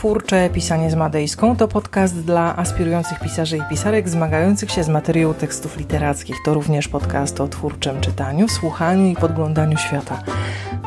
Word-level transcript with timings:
Twórcze 0.00 0.50
Pisanie 0.50 0.90
z 0.90 0.94
Madejską 0.94 1.56
to 1.56 1.68
podcast 1.68 2.20
dla 2.20 2.56
aspirujących 2.56 3.20
pisarzy 3.20 3.56
i 3.56 3.62
pisarek 3.70 4.08
zmagających 4.08 4.70
się 4.70 4.84
z 4.84 4.88
materią 4.88 5.34
tekstów 5.34 5.76
literackich. 5.76 6.36
To 6.44 6.54
również 6.54 6.88
podcast 6.88 7.40
o 7.40 7.48
twórczym 7.48 8.00
czytaniu, 8.00 8.48
słuchaniu 8.48 9.06
i 9.06 9.16
podglądaniu 9.16 9.78
świata. 9.78 10.22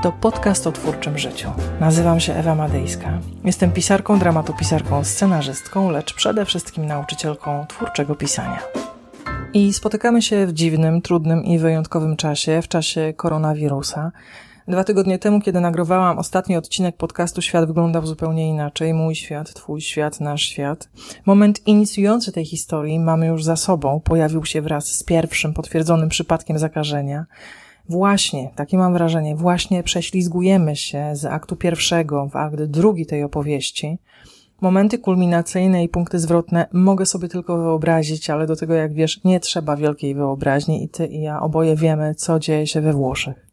To 0.04 0.12
podcast 0.12 0.68
o 0.68 0.72
twórczym 0.72 1.18
życiu. 1.18 1.52
Nazywam 1.80 2.20
się 2.20 2.34
Ewa 2.34 2.56
Madejska. 2.56 3.20
Jestem 3.44 3.72
pisarką, 3.72 4.20
dramatopisarką, 4.20 5.04
scenarzystką, 5.04 5.90
lecz 5.90 6.14
przede 6.14 6.46
wszystkim 6.46 6.86
nauczycielką 6.86 7.66
twórczego 7.68 8.16
pisania. 8.16 8.60
I 9.54 9.74
spotykamy 9.74 10.22
się 10.22 10.48
w 10.48 10.54
dziwnym, 10.54 11.02
trudnym 11.02 11.44
i 11.44 11.60
wyjątkowym 11.60 12.16
czasie, 12.16 12.62
w 12.62 12.68
czasie 12.68 13.14
koronawirusa. 13.18 14.12
Dwa 14.68 14.84
tygodnie 14.84 15.20
temu, 15.20 15.42
kiedy 15.42 15.60
nagrywałam 15.60 16.20
ostatni 16.20 16.58
odcinek 16.58 16.98
podcastu, 16.98 17.42
świat 17.42 17.68
wyglądał 17.68 18.06
zupełnie 18.06 18.50
inaczej. 18.50 18.94
Mój 18.94 19.16
świat, 19.16 19.54
twój 19.54 19.82
świat, 19.82 20.20
nasz 20.20 20.42
świat. 20.42 20.90
Moment 21.26 21.68
inicjujący 21.68 22.32
tej 22.32 22.46
historii 22.46 23.00
mamy 23.00 23.28
już 23.28 23.44
za 23.44 23.56
sobą. 23.56 24.00
Pojawił 24.00 24.46
się 24.46 24.62
wraz 24.62 24.86
z 24.86 25.04
pierwszym 25.04 25.54
potwierdzonym 25.54 26.10
przypadkiem 26.10 26.60
zakażenia. 26.60 27.26
Właśnie, 27.90 28.52
takie 28.56 28.78
mam 28.78 28.94
wrażenie, 28.94 29.36
właśnie 29.36 29.84
prześlizgujemy 29.84 30.76
się 30.76 31.10
z 31.14 31.26
aktu 31.26 31.56
pierwszego 31.56 32.28
w 32.28 32.36
akt 32.36 32.64
drugi 32.64 33.06
tej 33.06 33.24
opowieści. 33.24 33.98
Momenty 34.62 34.98
kulminacyjne 34.98 35.84
i 35.84 35.90
punkty 35.90 36.20
zwrotne 36.20 36.68
mogę 36.74 37.06
sobie 37.06 37.28
tylko 37.28 37.58
wyobrazić, 37.58 38.30
ale 38.30 38.48
do 38.48 38.56
tego, 38.56 38.74
jak 38.74 38.94
wiesz, 38.94 39.24
nie 39.24 39.40
trzeba 39.40 39.76
wielkiej 39.76 40.16
wyobraźni 40.16 40.84
i 40.84 40.90
ty 40.90 41.08
i 41.08 41.22
ja 41.22 41.42
oboje 41.42 41.76
wiemy, 41.76 42.16
co 42.16 42.40
dzieje 42.40 42.68
się 42.68 42.82
we 42.82 42.94
Włoszech. 42.94 43.48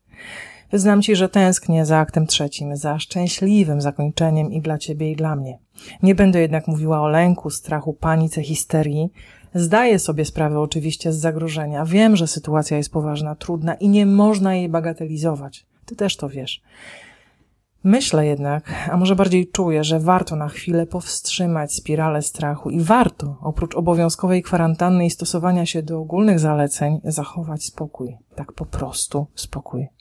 Wyznam 0.70 1.02
ci, 1.02 1.16
że 1.16 1.29
tęsknię 1.29 1.87
za 1.87 1.98
aktem 1.98 2.27
trzecim, 2.27 2.77
za 2.77 2.98
szczęśliwym 2.98 3.80
zakończeniem 3.80 4.52
i 4.52 4.60
dla 4.60 4.79
ciebie, 4.79 5.10
i 5.10 5.16
dla 5.16 5.37
mnie. 5.37 5.59
Nie 6.02 6.15
będę 6.15 6.41
jednak 6.41 6.69
mówiła 6.69 7.01
o 7.01 7.09
lęku, 7.09 7.51
strachu, 7.51 7.95
panice, 7.95 8.43
histerii. 8.43 9.12
Zdaję 9.54 9.99
sobie 9.99 10.24
sprawę 10.24 10.60
oczywiście 10.60 11.12
z 11.12 11.16
zagrożenia. 11.16 11.85
Wiem, 11.85 12.16
że 12.16 12.27
sytuacja 12.27 12.77
jest 12.77 12.93
poważna, 12.93 13.35
trudna 13.35 13.74
i 13.74 13.88
nie 13.88 14.07
można 14.07 14.54
jej 14.54 14.68
bagatelizować. 14.68 15.66
Ty 15.85 15.96
też 15.96 16.16
to 16.16 16.29
wiesz. 16.29 16.62
Myślę 17.84 18.27
jednak, 18.27 18.88
a 18.90 18.96
może 18.96 19.16
bardziej 19.16 19.49
czuję, 19.49 19.84
że 19.84 20.01
warto 20.01 20.37
na 20.37 20.49
chwilę 20.49 20.87
powstrzymać 20.87 21.74
spiralę 21.74 22.23
strachu 22.23 22.71
i 22.71 22.80
warto, 22.80 23.37
oprócz 23.43 23.74
obowiązkowej 23.74 24.43
kwarantanny 24.43 25.07
i 25.07 25.10
stosowania 25.10 25.66
się 25.66 25.82
do 25.82 25.99
ogólnych 25.99 26.38
zaleceń, 26.38 27.01
zachować 27.05 27.65
spokój. 27.65 28.16
Tak 28.34 28.52
po 28.52 28.66
prostu 28.66 29.27
spokój. 29.34 29.99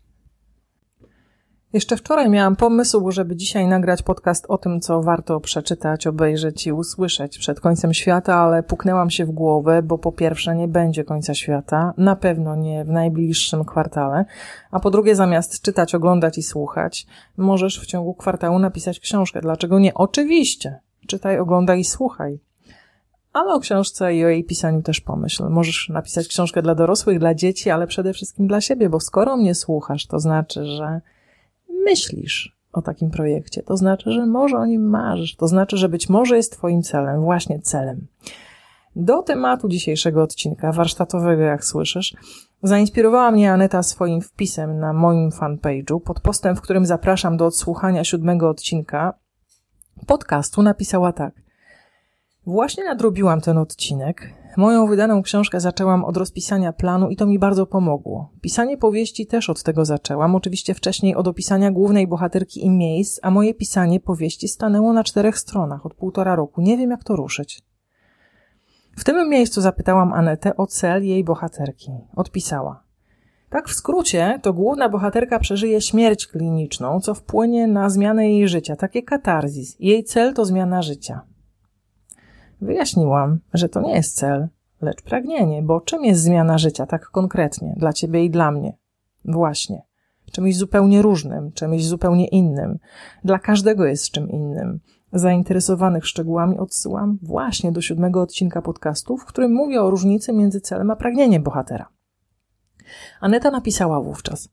Jeszcze 1.74 1.98
wczoraj 1.98 2.30
miałam 2.30 2.56
pomysł, 2.56 3.12
żeby 3.12 3.36
dzisiaj 3.36 3.68
nagrać 3.68 4.02
podcast 4.02 4.46
o 4.48 4.58
tym, 4.58 4.82
co 4.82 5.02
warto 5.02 5.40
przeczytać, 5.40 6.08
obejrzeć 6.08 6.68
i 6.68 6.72
usłyszeć 6.72 7.38
przed 7.38 7.60
końcem 7.60 7.94
świata, 7.94 8.36
ale 8.36 8.64
puknęłam 8.64 9.10
się 9.10 9.26
w 9.26 9.32
głowę, 9.32 9.82
bo 9.82 9.98
po 9.98 10.12
pierwsze 10.12 10.56
nie 10.56 10.68
będzie 10.68 11.04
końca 11.04 11.34
świata, 11.34 11.94
na 11.98 12.16
pewno 12.16 12.56
nie 12.56 12.86
w 12.86 12.90
najbliższym 12.90 13.66
kwartale, 13.66 14.26
a 14.72 14.80
po 14.80 14.92
drugie 14.92 15.16
zamiast 15.16 15.62
czytać, 15.62 15.96
oglądać 15.96 16.38
i 16.38 16.44
słuchać, 16.44 17.08
możesz 17.38 17.82
w 17.82 17.86
ciągu 17.86 18.14
kwartału 18.14 18.60
napisać 18.60 19.00
książkę. 19.00 19.42
Dlaczego 19.42 19.80
nie? 19.80 19.94
Oczywiście! 19.94 20.80
Czytaj, 21.08 21.40
oglądaj 21.40 21.80
i 21.80 21.86
słuchaj. 21.86 22.40
Ale 23.34 23.54
o 23.54 23.60
książce 23.60 24.16
i 24.16 24.26
o 24.26 24.30
jej 24.30 24.44
pisaniu 24.44 24.82
też 24.82 25.02
pomyśl. 25.02 25.44
Możesz 25.50 25.90
napisać 25.90 26.28
książkę 26.28 26.62
dla 26.62 26.76
dorosłych, 26.76 27.20
dla 27.20 27.36
dzieci, 27.36 27.70
ale 27.70 27.88
przede 27.88 28.14
wszystkim 28.14 28.48
dla 28.48 28.62
siebie, 28.62 28.90
bo 28.90 29.00
skoro 29.00 29.38
mnie 29.38 29.56
słuchasz, 29.56 30.08
to 30.08 30.20
znaczy, 30.20 30.66
że 30.66 31.02
myślisz 31.86 32.60
o 32.74 32.82
takim 32.82 33.12
projekcie. 33.12 33.64
To 33.64 33.78
znaczy, 33.78 34.12
że 34.12 34.26
może 34.26 34.58
o 34.58 34.66
nim 34.66 34.90
marzysz. 34.90 35.36
To 35.36 35.48
znaczy, 35.48 35.78
że 35.78 35.90
być 35.90 36.10
może 36.10 36.38
jest 36.38 36.52
Twoim 36.52 36.82
celem, 36.82 37.22
właśnie 37.22 37.60
celem. 37.60 38.08
Do 38.96 39.24
tematu 39.24 39.70
dzisiejszego 39.70 40.24
odcinka, 40.24 40.72
warsztatowego, 40.72 41.42
jak 41.42 41.66
słyszysz, 41.66 42.16
zainspirowała 42.64 43.32
mnie 43.32 43.52
Aneta 43.52 43.84
swoim 43.84 44.22
wpisem 44.22 44.80
na 44.80 44.94
moim 44.94 45.30
fanpage'u 45.30 46.00
pod 46.02 46.20
postem, 46.20 46.56
w 46.56 46.62
którym 46.62 46.86
zapraszam 46.86 47.38
do 47.38 47.46
odsłuchania 47.46 48.04
siódmego 48.04 48.50
odcinka 48.50 49.14
podcastu. 50.08 50.62
Napisała 50.62 51.14
tak. 51.14 51.49
Właśnie 52.46 52.84
nadrobiłam 52.84 53.42
ten 53.42 53.58
odcinek. 53.58 54.34
Moją 54.58 54.88
wydaną 54.88 55.22
książkę 55.22 55.60
zaczęłam 55.60 56.06
od 56.06 56.18
rozpisania 56.18 56.74
planu 56.74 57.10
i 57.10 57.16
to 57.16 57.26
mi 57.26 57.40
bardzo 57.40 57.66
pomogło. 57.66 58.32
Pisanie 58.42 58.78
powieści 58.78 59.28
też 59.28 59.50
od 59.50 59.64
tego 59.64 59.86
zaczęłam, 59.86 60.36
oczywiście 60.36 60.74
wcześniej 60.74 61.16
od 61.16 61.28
opisania 61.28 61.72
głównej 61.72 62.08
bohaterki 62.08 62.66
i 62.66 62.70
miejsc, 62.70 63.20
a 63.24 63.32
moje 63.32 63.54
pisanie 63.54 64.00
powieści 64.00 64.48
stanęło 64.48 64.94
na 64.94 65.04
czterech 65.04 65.40
stronach 65.40 65.86
od 65.86 65.94
półtora 65.94 66.36
roku. 66.36 66.62
Nie 66.62 66.78
wiem 66.78 66.90
jak 66.90 67.04
to 67.04 67.16
ruszyć. 67.16 67.62
W 68.98 69.04
tym 69.04 69.30
miejscu 69.30 69.62
zapytałam 69.62 70.14
Anetę 70.14 70.58
o 70.58 70.68
cel 70.68 71.06
jej 71.06 71.24
bohaterki. 71.24 71.92
Odpisała. 72.16 72.84
Tak 73.50 73.70
w 73.70 73.74
skrócie, 73.74 74.40
to 74.42 74.54
główna 74.54 74.90
bohaterka 74.90 75.40
przeżyje 75.40 75.82
śmierć 75.82 76.28
kliniczną, 76.28 77.00
co 77.00 77.14
wpłynie 77.14 77.68
na 77.68 77.90
zmianę 77.90 78.32
jej 78.32 78.48
życia, 78.48 78.76
takie 78.76 79.04
katarzis. 79.04 79.76
Jej 79.80 80.04
cel 80.04 80.34
to 80.34 80.46
zmiana 80.46 80.82
życia. 80.82 81.22
Wyjaśniłam, 82.62 83.40
że 83.54 83.70
to 83.70 83.82
nie 83.82 83.96
jest 83.96 84.16
cel, 84.16 84.48
lecz 84.82 85.02
pragnienie, 85.02 85.64
bo 85.64 85.82
czym 85.82 86.06
jest 86.06 86.22
zmiana 86.22 86.58
życia 86.58 86.86
tak 86.86 87.10
konkretnie 87.10 87.74
dla 87.78 87.94
ciebie 87.94 88.26
i 88.26 88.30
dla 88.30 88.52
mnie? 88.52 88.78
Właśnie. 89.26 89.82
Czymś 90.32 90.58
zupełnie 90.58 91.02
różnym, 91.02 91.52
czymś 91.52 91.86
zupełnie 91.86 92.28
innym. 92.28 92.80
Dla 93.24 93.40
każdego 93.40 93.86
jest 93.86 94.12
czym 94.12 94.30
innym. 94.30 94.80
Zainteresowanych 95.14 96.08
szczegółami 96.08 96.58
odsyłam 96.58 97.20
właśnie 97.22 97.72
do 97.72 97.82
siódmego 97.82 98.22
odcinka 98.22 98.62
podcastu, 98.62 99.18
w 99.18 99.26
którym 99.26 99.54
mówię 99.54 99.82
o 99.82 99.90
różnicy 99.90 100.34
między 100.34 100.62
celem 100.62 100.92
a 100.92 100.96
pragnieniem 100.96 101.44
bohatera. 101.44 101.90
Aneta 103.22 103.52
napisała 103.52 104.02
wówczas. 104.02 104.50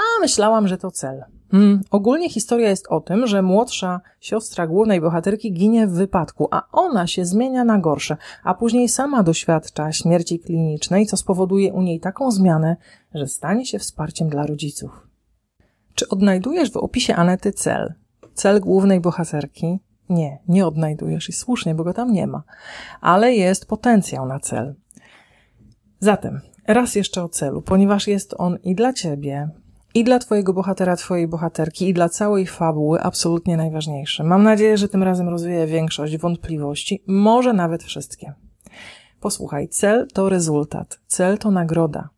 A 0.00 0.20
myślałam, 0.20 0.68
że 0.68 0.78
to 0.78 0.90
cel. 0.90 1.24
Hmm, 1.50 1.80
ogólnie 1.90 2.30
historia 2.30 2.68
jest 2.68 2.86
o 2.88 3.00
tym, 3.00 3.26
że 3.26 3.42
młodsza 3.42 4.00
siostra 4.20 4.66
głównej 4.66 5.00
bohaterki 5.00 5.52
ginie 5.52 5.86
w 5.86 5.92
wypadku, 5.92 6.48
a 6.50 6.62
ona 6.72 7.06
się 7.06 7.24
zmienia 7.24 7.64
na 7.64 7.78
gorsze, 7.78 8.16
a 8.44 8.54
później 8.54 8.88
sama 8.88 9.22
doświadcza 9.22 9.92
śmierci 9.92 10.38
klinicznej, 10.38 11.06
co 11.06 11.16
spowoduje 11.16 11.72
u 11.72 11.82
niej 11.82 12.00
taką 12.00 12.30
zmianę, 12.30 12.76
że 13.14 13.26
stanie 13.26 13.66
się 13.66 13.78
wsparciem 13.78 14.28
dla 14.28 14.46
rodziców. 14.46 15.06
Czy 15.94 16.08
odnajdujesz 16.08 16.70
w 16.70 16.76
opisie 16.76 17.14
Anety 17.14 17.52
cel? 17.52 17.94
Cel 18.34 18.60
głównej 18.60 19.00
bohaterki? 19.00 19.78
Nie, 20.08 20.38
nie 20.48 20.66
odnajdujesz 20.66 21.28
i 21.28 21.32
słusznie, 21.32 21.74
bo 21.74 21.84
go 21.84 21.94
tam 21.94 22.12
nie 22.12 22.26
ma. 22.26 22.42
Ale 23.00 23.34
jest 23.34 23.66
potencjał 23.66 24.26
na 24.26 24.40
cel. 24.40 24.74
Zatem, 26.00 26.40
raz 26.66 26.94
jeszcze 26.94 27.22
o 27.22 27.28
celu, 27.28 27.62
ponieważ 27.62 28.06
jest 28.06 28.34
on 28.38 28.58
i 28.62 28.74
dla 28.74 28.92
ciebie, 28.92 29.48
i 29.94 30.04
dla 30.04 30.18
Twojego 30.18 30.52
bohatera, 30.52 30.96
Twojej 30.96 31.28
bohaterki, 31.28 31.88
i 31.88 31.94
dla 31.94 32.08
całej 32.08 32.46
fabuły 32.46 33.00
absolutnie 33.00 33.56
najważniejsze. 33.56 34.24
Mam 34.24 34.42
nadzieję, 34.42 34.76
że 34.76 34.88
tym 34.88 35.02
razem 35.02 35.28
rozwieję 35.28 35.66
większość 35.66 36.16
wątpliwości, 36.16 37.02
może 37.06 37.52
nawet 37.52 37.82
wszystkie. 37.82 38.34
Posłuchaj, 39.20 39.68
cel 39.68 40.08
to 40.12 40.28
rezultat, 40.28 41.00
cel 41.06 41.38
to 41.38 41.50
nagroda. 41.50 42.08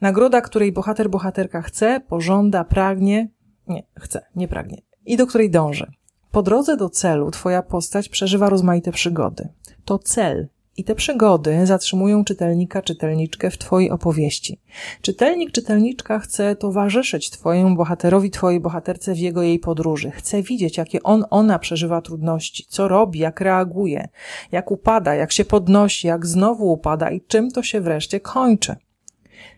Nagroda, 0.00 0.40
której 0.40 0.72
bohater, 0.72 1.10
bohaterka 1.10 1.62
chce, 1.62 2.00
pożąda, 2.08 2.64
pragnie, 2.64 3.28
nie, 3.66 3.82
chce, 3.98 4.26
nie 4.36 4.48
pragnie, 4.48 4.82
i 5.06 5.16
do 5.16 5.26
której 5.26 5.50
dąży. 5.50 5.92
Po 6.30 6.42
drodze 6.42 6.76
do 6.76 6.90
celu 6.90 7.30
Twoja 7.30 7.62
postać 7.62 8.08
przeżywa 8.08 8.48
rozmaite 8.48 8.92
przygody. 8.92 9.48
To 9.84 9.98
cel, 9.98 10.48
i 10.78 10.84
te 10.84 10.94
przygody 10.94 11.66
zatrzymują 11.66 12.24
czytelnika, 12.24 12.82
czytelniczkę 12.82 13.50
w 13.50 13.58
Twojej 13.58 13.90
opowieści. 13.90 14.60
Czytelnik, 15.02 15.52
czytelniczka 15.52 16.18
chce 16.18 16.56
towarzyszyć 16.56 17.30
Twojemu 17.30 17.76
bohaterowi, 17.76 18.30
Twojej 18.30 18.60
bohaterce 18.60 19.14
w 19.14 19.18
jego 19.18 19.42
jej 19.42 19.58
podróży. 19.58 20.10
Chce 20.10 20.42
widzieć, 20.42 20.76
jakie 20.76 21.02
on, 21.02 21.24
ona 21.30 21.58
przeżywa 21.58 22.00
trudności, 22.00 22.64
co 22.68 22.88
robi, 22.88 23.18
jak 23.18 23.40
reaguje, 23.40 24.08
jak 24.52 24.70
upada, 24.70 25.14
jak 25.14 25.32
się 25.32 25.44
podnosi, 25.44 26.06
jak 26.06 26.26
znowu 26.26 26.72
upada 26.72 27.10
i 27.10 27.20
czym 27.20 27.50
to 27.50 27.62
się 27.62 27.80
wreszcie 27.80 28.20
kończy. 28.20 28.76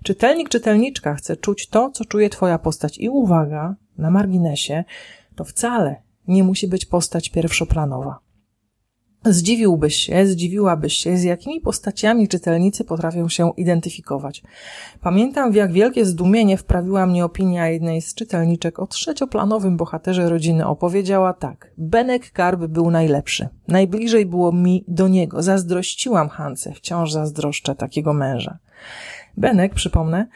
Czytelnik, 0.05 0.49
czytelniczka 0.49 1.14
chce 1.14 1.37
czuć 1.37 1.69
to, 1.69 1.90
co 1.90 2.05
czuje 2.05 2.31
Twoja 2.31 2.58
postać. 2.58 2.99
I 2.99 3.08
uwaga, 3.08 3.75
na 3.99 4.11
marginesie, 4.11 4.84
to 5.37 5.44
wcale 5.44 6.02
nie 6.28 6.44
musi 6.44 6.69
być 6.69 6.87
postać 6.87 7.28
pierwszoplanowa. 7.28 8.30
Zdziwiłbyś 9.25 9.96
się, 9.96 10.26
zdziwiłabyś 10.26 10.96
się, 10.96 11.17
z 11.17 11.22
jakimi 11.22 11.61
postaciami 11.61 12.28
czytelnicy 12.28 12.84
potrafią 12.84 13.28
się 13.28 13.52
identyfikować. 13.56 14.43
Pamiętam, 15.00 15.52
w 15.52 15.55
jak 15.55 15.72
wielkie 15.72 16.05
zdumienie 16.05 16.56
wprawiła 16.56 17.06
mnie 17.06 17.25
opinia 17.25 17.69
jednej 17.69 18.02
z 18.02 18.14
czytelniczek 18.14 18.78
o 18.78 18.87
trzecioplanowym 18.87 19.76
bohaterze 19.76 20.28
rodziny. 20.28 20.67
Opowiedziała 20.67 21.32
tak. 21.32 21.70
Benek 21.78 22.32
Karb 22.32 22.61
był 22.61 22.90
najlepszy. 22.90 23.49
Najbliżej 23.69 24.26
było 24.26 24.52
mi 24.52 24.84
do 24.88 25.08
niego. 25.08 25.43
Zazdrościłam 25.43 26.28
Hance. 26.28 26.73
Wciąż 26.73 27.12
zazdroszczę 27.12 27.75
takiego 27.75 28.12
męża. 28.12 28.58
Benek, 29.37 29.75
przypomnę, 29.75 30.26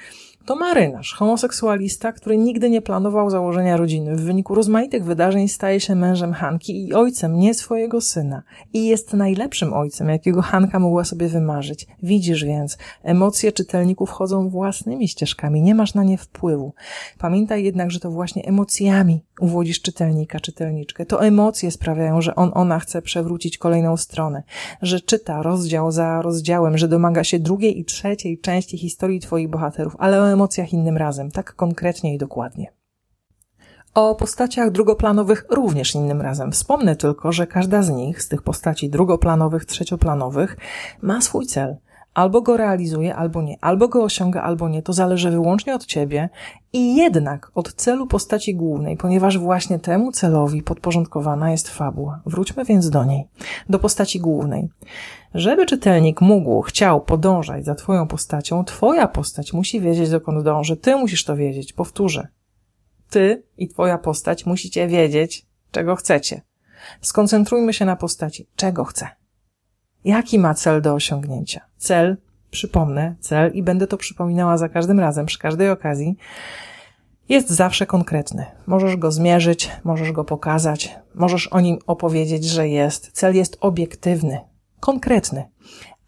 to 0.45 0.57
marynarz, 0.57 1.15
homoseksualista, 1.15 2.13
który 2.13 2.39
nigdy 2.39 2.71
nie 2.71 2.83
planował 2.83 3.31
założenia 3.31 3.77
rodziny. 3.77 4.17
W 4.17 4.21
wyniku 4.21 4.55
rozmaitych 4.55 5.05
wydarzeń 5.05 5.49
staje 5.49 5.81
się 5.81 5.95
mężem 5.95 6.33
Hanki 6.33 6.87
i 6.89 6.95
ojcem 6.95 7.39
nie 7.39 7.55
swojego 7.55 8.01
syna. 8.01 8.43
I 8.73 8.87
jest 8.87 9.13
najlepszym 9.13 9.73
ojcem, 9.73 10.09
jakiego 10.09 10.43
Hanka 10.43 10.79
mogła 10.79 11.05
sobie 11.05 11.29
wymarzyć. 11.29 11.87
Widzisz 12.03 12.45
więc, 12.45 12.79
emocje 13.03 13.53
czytelników 13.53 14.11
chodzą 14.11 14.49
własnymi 14.49 15.09
ścieżkami, 15.09 15.63
nie 15.63 15.75
masz 15.75 15.95
na 15.95 16.05
nie 16.05 16.19
wpływu. 16.19 16.73
Pamiętaj 17.19 17.65
jednak, 17.65 17.91
że 17.91 18.01
to 18.01 18.11
właśnie 18.11 18.45
emocjami 18.45 19.21
uwodzisz 19.41 19.81
czytelnika, 19.81 20.41
czytelniczkę. 20.41 21.07
To 21.07 21.25
emocje 21.25 21.71
sprawiają, 21.71 22.21
że 22.21 22.35
on, 22.35 22.51
ona 22.55 22.79
chce 22.79 23.03
przewrócić 23.03 23.59
kolejną 23.59 23.97
stronę, 23.97 24.43
że 24.83 25.01
czyta 25.01 25.43
rozdział 25.43 25.91
za 25.91 26.23
rozdziałem, 26.23 26.79
że 26.79 26.89
domaga 26.89 27.25
się 27.25 27.39
drugiej 27.39 27.81
i 27.81 27.85
trzeciej 27.85 28.39
części 28.39 28.79
historii 28.79 29.21
twoich 29.21 29.51
bohaterów, 29.51 29.97
ale 29.99 30.21
o 30.21 30.31
emocjach 30.33 30.73
innym 30.73 30.97
razem, 30.97 31.31
tak 31.31 31.55
konkretnie 31.55 32.15
i 32.15 32.19
dokładnie. 32.19 32.73
O 33.95 34.15
postaciach 34.15 34.71
drugoplanowych 34.71 35.45
również 35.51 35.95
innym 35.95 36.21
razem. 36.21 36.53
Wspomnę 36.53 36.97
tylko, 36.97 37.33
że 37.33 37.47
każda 37.47 37.83
z 37.83 37.91
nich, 37.91 38.23
z 38.23 38.29
tych 38.29 38.43
postaci 38.43 38.91
drugoplanowych, 38.91 39.65
trzecioplanowych, 39.65 40.57
ma 41.03 41.21
swój 41.21 41.47
cel. 41.47 41.77
Albo 42.15 42.43
go 42.43 42.57
realizuje, 42.57 43.15
albo 43.15 43.43
nie. 43.43 43.57
Albo 43.61 43.89
go 43.89 44.03
osiąga, 44.03 44.43
albo 44.43 44.69
nie. 44.69 44.83
To 44.83 44.93
zależy 44.93 45.31
wyłącznie 45.31 45.75
od 45.75 45.87
ciebie 45.87 46.29
i 46.73 46.97
jednak 46.97 47.51
od 47.55 47.75
celu 47.75 48.07
postaci 48.07 48.55
głównej, 48.55 48.97
ponieważ 48.97 49.39
właśnie 49.39 49.79
temu 49.79 50.13
celowi 50.13 50.63
podporządkowana 50.63 51.51
jest 51.51 51.69
fabuła. 51.69 52.21
Wróćmy 52.27 52.65
więc 52.65 52.91
do 52.91 53.05
niej. 53.05 53.29
Do 53.69 53.79
postaci 53.79 54.21
głównej. 54.21 54.69
Żeby 55.35 55.67
czytelnik 55.67 56.21
mógł, 56.21 56.63
chciał 56.63 57.01
podążać 57.01 57.65
za 57.65 57.75
twoją 57.75 58.07
postacią, 58.07 58.65
twoja 58.65 59.09
postać 59.09 59.53
musi 59.53 59.81
wiedzieć, 59.81 60.11
dokąd 60.11 60.45
dąży. 60.45 60.77
Ty 60.77 60.97
musisz 60.97 61.25
to 61.25 61.37
wiedzieć. 61.37 61.73
Powtórzę. 61.73 62.29
Ty 63.11 63.43
i 63.59 63.69
twoja 63.69 63.99
postać 63.99 64.47
musicie 64.47 64.89
wiedzieć, 64.89 65.47
czego 65.71 65.97
chcecie. 65.97 66.43
Skoncentrujmy 67.01 67.73
się 67.73 67.85
na 67.85 67.97
postaci. 67.97 68.49
Czego 68.57 68.85
chce? 68.85 69.24
Jaki 70.05 70.39
ma 70.39 70.55
cel 70.55 70.83
do 70.83 70.95
osiągnięcia? 70.95 71.61
Cel, 71.77 72.17
przypomnę, 72.51 73.15
cel 73.21 73.53
i 73.55 73.63
będę 73.63 73.87
to 73.87 73.97
przypominała 73.97 74.59
za 74.59 74.69
każdym 74.69 75.01
razem, 75.01 75.27
przy 75.27 75.39
każdej 75.39 75.71
okazji, 75.71 76.17
jest 77.29 77.51
zawsze 77.51 77.87
konkretny. 77.87 78.47
Możesz 78.67 78.97
go 78.97 79.13
zmierzyć, 79.13 79.71
możesz 79.85 80.13
go 80.13 80.25
pokazać, 80.25 80.97
możesz 81.15 81.47
o 81.47 81.61
nim 81.61 81.79
opowiedzieć, 81.87 82.45
że 82.45 82.69
jest. 82.69 83.11
Cel 83.13 83.37
jest 83.37 83.57
obiektywny, 83.61 84.41
konkretny. 84.81 85.45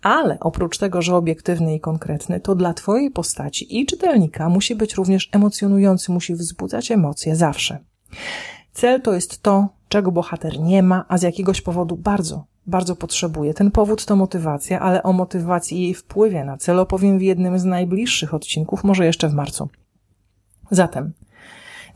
Ale 0.02 0.38
oprócz 0.40 0.78
tego, 0.78 1.02
że 1.02 1.16
obiektywny 1.16 1.74
i 1.74 1.80
konkretny, 1.80 2.40
to 2.40 2.54
dla 2.54 2.74
Twojej 2.74 3.10
postaci 3.10 3.80
i 3.80 3.86
czytelnika 3.86 4.48
musi 4.48 4.74
być 4.74 4.94
również 4.94 5.28
emocjonujący, 5.32 6.12
musi 6.12 6.34
wzbudzać 6.34 6.90
emocje 6.90 7.36
zawsze. 7.36 7.78
Cel 8.76 9.02
to 9.02 9.14
jest 9.14 9.42
to, 9.42 9.68
czego 9.88 10.12
bohater 10.12 10.60
nie 10.60 10.82
ma, 10.82 11.04
a 11.08 11.18
z 11.18 11.22
jakiegoś 11.22 11.60
powodu 11.60 11.96
bardzo, 11.96 12.44
bardzo 12.66 12.96
potrzebuje. 12.96 13.54
Ten 13.54 13.70
powód 13.70 14.04
to 14.04 14.16
motywacja, 14.16 14.80
ale 14.80 15.02
o 15.02 15.12
motywacji 15.12 15.78
i 15.78 15.82
jej 15.82 15.94
wpływie 15.94 16.44
na 16.44 16.56
cel 16.56 16.80
opowiem 16.80 17.18
w 17.18 17.22
jednym 17.22 17.58
z 17.58 17.64
najbliższych 17.64 18.34
odcinków, 18.34 18.84
może 18.84 19.06
jeszcze 19.06 19.28
w 19.28 19.34
marcu. 19.34 19.68
Zatem, 20.70 21.12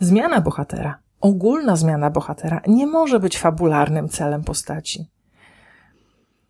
zmiana 0.00 0.40
bohatera, 0.40 0.98
ogólna 1.20 1.76
zmiana 1.76 2.10
bohatera 2.10 2.60
nie 2.66 2.86
może 2.86 3.20
być 3.20 3.38
fabularnym 3.38 4.08
celem 4.08 4.44
postaci. 4.44 5.06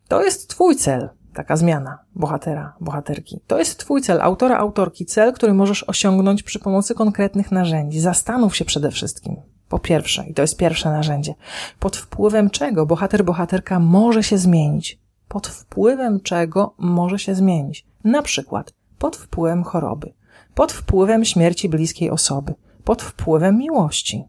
To 0.09 0.25
jest 0.25 0.49
twój 0.49 0.77
cel, 0.77 1.09
taka 1.35 1.57
zmiana 1.57 1.99
bohatera, 2.15 2.75
bohaterki. 2.81 3.41
To 3.47 3.59
jest 3.59 3.79
twój 3.79 4.03
cel, 4.03 4.21
autora, 4.23 4.59
autorki, 4.59 5.07
cel, 5.07 5.33
który 5.33 5.55
możesz 5.55 5.83
osiągnąć 5.83 6.43
przy 6.43 6.59
pomocy 6.59 6.95
konkretnych 6.95 7.53
narzędzi. 7.53 8.01
Zastanów 8.01 8.57
się 8.57 8.65
przede 8.65 8.91
wszystkim. 8.91 9.37
Po 9.71 9.79
pierwsze, 9.79 10.25
i 10.29 10.35
to 10.35 10.43
jest 10.43 10.57
pierwsze 10.57 10.91
narzędzie, 10.91 11.35
pod 11.79 11.97
wpływem 11.97 12.51
czego 12.51 12.87
bohater, 12.87 13.25
bohaterka 13.25 13.81
może 13.81 14.23
się 14.23 14.39
zmienić. 14.39 14.99
Pod 15.29 15.47
wpływem 15.47 16.21
czego 16.21 16.75
może 16.79 17.19
się 17.19 17.35
zmienić. 17.35 17.87
Na 18.05 18.23
przykład 18.23 18.75
pod 18.99 19.17
wpływem 19.17 19.65
choroby, 19.65 20.13
pod 20.55 20.73
wpływem 20.73 21.25
śmierci 21.25 21.69
bliskiej 21.69 22.11
osoby, 22.11 22.55
pod 22.85 23.03
wpływem 23.03 23.59
miłości. 23.59 24.25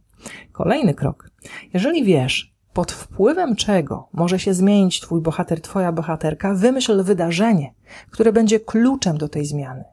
Kolejny 0.52 0.94
krok. 0.94 1.30
Jeżeli 1.74 2.04
wiesz, 2.04 2.54
pod 2.74 2.92
wpływem 2.92 3.56
czego 3.56 4.10
może 4.14 4.40
się 4.40 4.54
zmienić 4.54 5.00
twój 5.00 5.22
bohater, 5.22 5.62
twoja 5.62 5.92
bohaterka, 5.92 6.54
wymyśl 6.54 7.04
wydarzenie, 7.04 7.74
które 8.12 8.34
będzie 8.34 8.60
kluczem 8.60 9.18
do 9.18 9.30
tej 9.30 9.46
zmiany. 9.46 9.84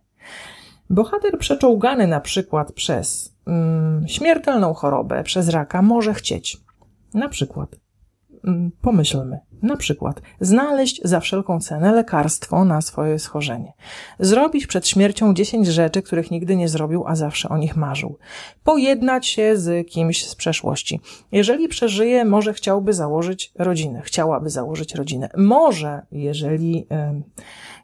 Bohater 0.91 1.39
przeczołgany 1.39 2.07
na 2.07 2.21
przykład 2.21 2.73
przez 2.73 3.38
mm, 3.49 4.09
śmiertelną 4.09 4.75
chorobę, 4.75 5.23
przez 5.23 5.49
raka 5.49 5.83
może 5.83 6.15
chcieć. 6.15 6.57
Na 7.15 7.29
przykład, 7.29 7.77
mm, 8.45 8.71
pomyślmy, 8.81 9.39
na 9.63 9.77
przykład 9.77 10.23
znaleźć 10.41 11.01
za 11.05 11.21
wszelką 11.21 11.61
cenę 11.61 11.93
lekarstwo 11.93 12.65
na 12.65 12.81
swoje 12.81 13.19
schorzenie. 13.19 13.73
Zrobić 14.19 14.67
przed 14.67 14.89
śmiercią 14.89 15.35
10 15.35 15.67
rzeczy, 15.67 16.03
których 16.03 16.31
nigdy 16.31 16.57
nie 16.57 16.69
zrobił, 16.69 17.05
a 17.07 17.15
zawsze 17.15 17.49
o 17.49 17.59
nich 17.59 17.77
marzył. 17.77 18.19
Pojednać 18.65 19.27
się 19.27 19.57
z 19.57 19.89
kimś 19.89 20.27
z 20.27 20.35
przeszłości. 20.35 21.01
Jeżeli 21.33 21.69
przeżyje, 21.69 22.25
może 22.25 22.55
chciałby 22.55 22.93
założyć 22.93 23.53
rodzinę. 23.59 24.03
Chciałaby 24.05 24.51
założyć 24.51 24.95
rodzinę. 24.95 25.29
Może, 25.37 26.03
jeżeli... 26.13 26.87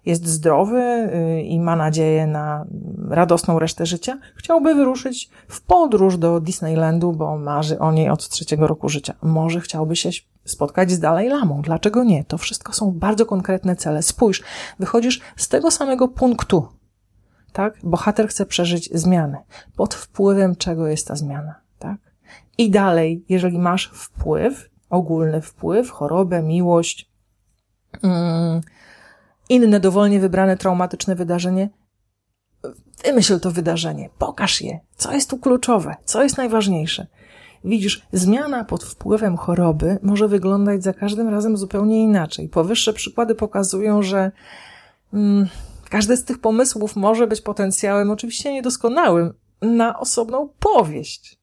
Jest 0.06 0.26
zdrowy 0.26 0.80
y, 0.80 1.42
i 1.42 1.60
ma 1.60 1.76
nadzieję 1.76 2.26
na 2.26 2.66
radosną 3.08 3.58
resztę 3.58 3.86
życia, 3.86 4.18
chciałby 4.36 4.74
wyruszyć 4.74 5.30
w 5.48 5.62
podróż 5.62 6.18
do 6.18 6.40
Disneylandu, 6.40 7.12
bo 7.12 7.38
marzy 7.38 7.78
o 7.78 7.92
niej 7.92 8.08
od 8.08 8.28
trzeciego 8.28 8.66
roku 8.66 8.88
życia. 8.88 9.14
Może 9.22 9.60
chciałby 9.60 9.96
się 9.96 10.10
spotkać 10.44 10.90
z 10.90 11.00
Dalaj 11.00 11.28
Lamą. 11.28 11.62
Dlaczego 11.64 12.04
nie? 12.04 12.24
To 12.24 12.38
wszystko 12.38 12.72
są 12.72 12.90
bardzo 12.90 13.26
konkretne 13.26 13.76
cele. 13.76 14.02
Spójrz, 14.02 14.42
wychodzisz 14.78 15.20
z 15.36 15.48
tego 15.48 15.70
samego 15.70 16.08
punktu. 16.08 16.68
Tak? 17.52 17.74
Bohater 17.82 18.28
chce 18.28 18.46
przeżyć 18.46 18.90
zmianę. 18.94 19.42
Pod 19.76 19.94
wpływem 19.94 20.56
czego 20.56 20.86
jest 20.86 21.08
ta 21.08 21.16
zmiana? 21.16 21.54
Tak? 21.78 21.96
I 22.58 22.70
dalej, 22.70 23.24
jeżeli 23.28 23.58
masz 23.58 23.90
wpływ, 23.94 24.70
ogólny 24.90 25.42
wpływ, 25.42 25.90
chorobę, 25.90 26.42
miłość, 26.42 27.10
mm, 28.02 28.60
inne 29.48 29.80
dowolnie 29.80 30.20
wybrane 30.20 30.56
traumatyczne 30.56 31.14
wydarzenie, 31.14 31.70
wymyśl 33.04 33.40
to 33.40 33.50
wydarzenie, 33.50 34.10
pokaż 34.18 34.62
je, 34.62 34.80
co 34.96 35.12
jest 35.12 35.30
tu 35.30 35.38
kluczowe, 35.38 35.94
co 36.04 36.22
jest 36.22 36.36
najważniejsze. 36.36 37.06
Widzisz, 37.64 38.06
zmiana 38.12 38.64
pod 38.64 38.84
wpływem 38.84 39.36
choroby 39.36 39.98
może 40.02 40.28
wyglądać 40.28 40.82
za 40.82 40.92
każdym 40.92 41.28
razem 41.28 41.56
zupełnie 41.56 42.02
inaczej. 42.02 42.48
Powyższe 42.48 42.92
przykłady 42.92 43.34
pokazują, 43.34 44.02
że 44.02 44.32
mm, 45.12 45.48
każdy 45.90 46.16
z 46.16 46.24
tych 46.24 46.38
pomysłów 46.38 46.96
może 46.96 47.26
być 47.26 47.40
potencjałem, 47.40 48.10
oczywiście 48.10 48.52
niedoskonałym, 48.52 49.34
na 49.62 49.98
osobną 49.98 50.48
powieść. 50.58 51.38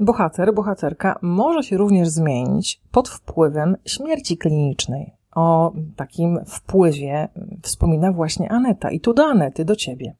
Bohater, 0.00 0.54
bohaterka 0.54 1.18
może 1.22 1.62
się 1.62 1.76
również 1.76 2.08
zmienić 2.08 2.80
pod 2.90 3.08
wpływem 3.08 3.76
śmierci 3.86 4.38
klinicznej. 4.38 5.12
O 5.34 5.72
takim 5.96 6.40
wpływie 6.46 7.28
wspomina 7.62 8.12
właśnie 8.12 8.52
Aneta. 8.52 8.90
I 8.90 9.00
tu 9.00 9.14
do 9.14 9.26
Anety, 9.26 9.64
do 9.64 9.76
ciebie. 9.76 10.14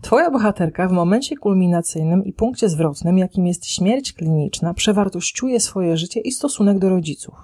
Twoja 0.00 0.30
bohaterka 0.30 0.88
w 0.88 0.92
momencie 0.92 1.36
kulminacyjnym 1.36 2.24
i 2.24 2.32
punkcie 2.32 2.68
zwrotnym, 2.68 3.18
jakim 3.18 3.46
jest 3.46 3.66
śmierć 3.66 4.12
kliniczna, 4.12 4.74
przewartościuje 4.74 5.60
swoje 5.60 5.96
życie 5.96 6.20
i 6.20 6.32
stosunek 6.32 6.78
do 6.78 6.88
rodziców. 6.88 7.34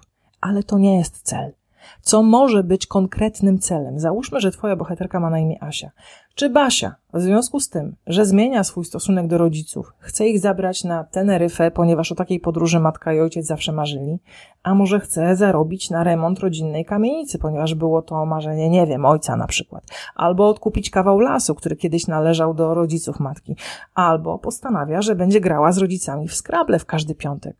Ale 0.40 0.62
to 0.62 0.78
nie 0.78 0.96
jest 0.96 1.22
cel 1.22 1.52
co 2.00 2.22
może 2.22 2.64
być 2.64 2.86
konkretnym 2.86 3.58
celem. 3.58 4.00
Załóżmy, 4.00 4.40
że 4.40 4.50
twoja 4.50 4.76
bohaterka 4.76 5.20
ma 5.20 5.30
na 5.30 5.38
imię 5.38 5.62
Asia. 5.62 5.90
Czy 6.36 6.50
Basia, 6.50 6.94
w 7.14 7.20
związku 7.20 7.60
z 7.60 7.68
tym, 7.68 7.96
że 8.06 8.26
zmienia 8.26 8.64
swój 8.64 8.84
stosunek 8.84 9.26
do 9.26 9.38
rodziców, 9.38 9.92
chce 9.98 10.28
ich 10.28 10.40
zabrać 10.40 10.84
na 10.84 11.04
Teneryfę, 11.04 11.70
ponieważ 11.70 12.12
o 12.12 12.14
takiej 12.14 12.40
podróży 12.40 12.80
matka 12.80 13.12
i 13.12 13.20
ojciec 13.20 13.46
zawsze 13.46 13.72
marzyli, 13.72 14.18
a 14.62 14.74
może 14.74 15.00
chce 15.00 15.36
zarobić 15.36 15.90
na 15.90 16.04
remont 16.04 16.38
rodzinnej 16.38 16.84
kamienicy, 16.84 17.38
ponieważ 17.38 17.74
było 17.74 18.02
to 18.02 18.26
marzenie, 18.26 18.70
nie 18.70 18.86
wiem, 18.86 19.04
ojca 19.04 19.36
na 19.36 19.46
przykład, 19.46 19.84
albo 20.14 20.48
odkupić 20.48 20.90
kawał 20.90 21.20
lasu, 21.20 21.54
który 21.54 21.76
kiedyś 21.76 22.06
należał 22.06 22.54
do 22.54 22.74
rodziców 22.74 23.20
matki, 23.20 23.56
albo 23.94 24.38
postanawia, 24.38 25.02
że 25.02 25.14
będzie 25.14 25.40
grała 25.40 25.72
z 25.72 25.78
rodzicami 25.78 26.28
w 26.28 26.34
skrable 26.34 26.78
w 26.78 26.86
każdy 26.86 27.14
piątek. 27.14 27.56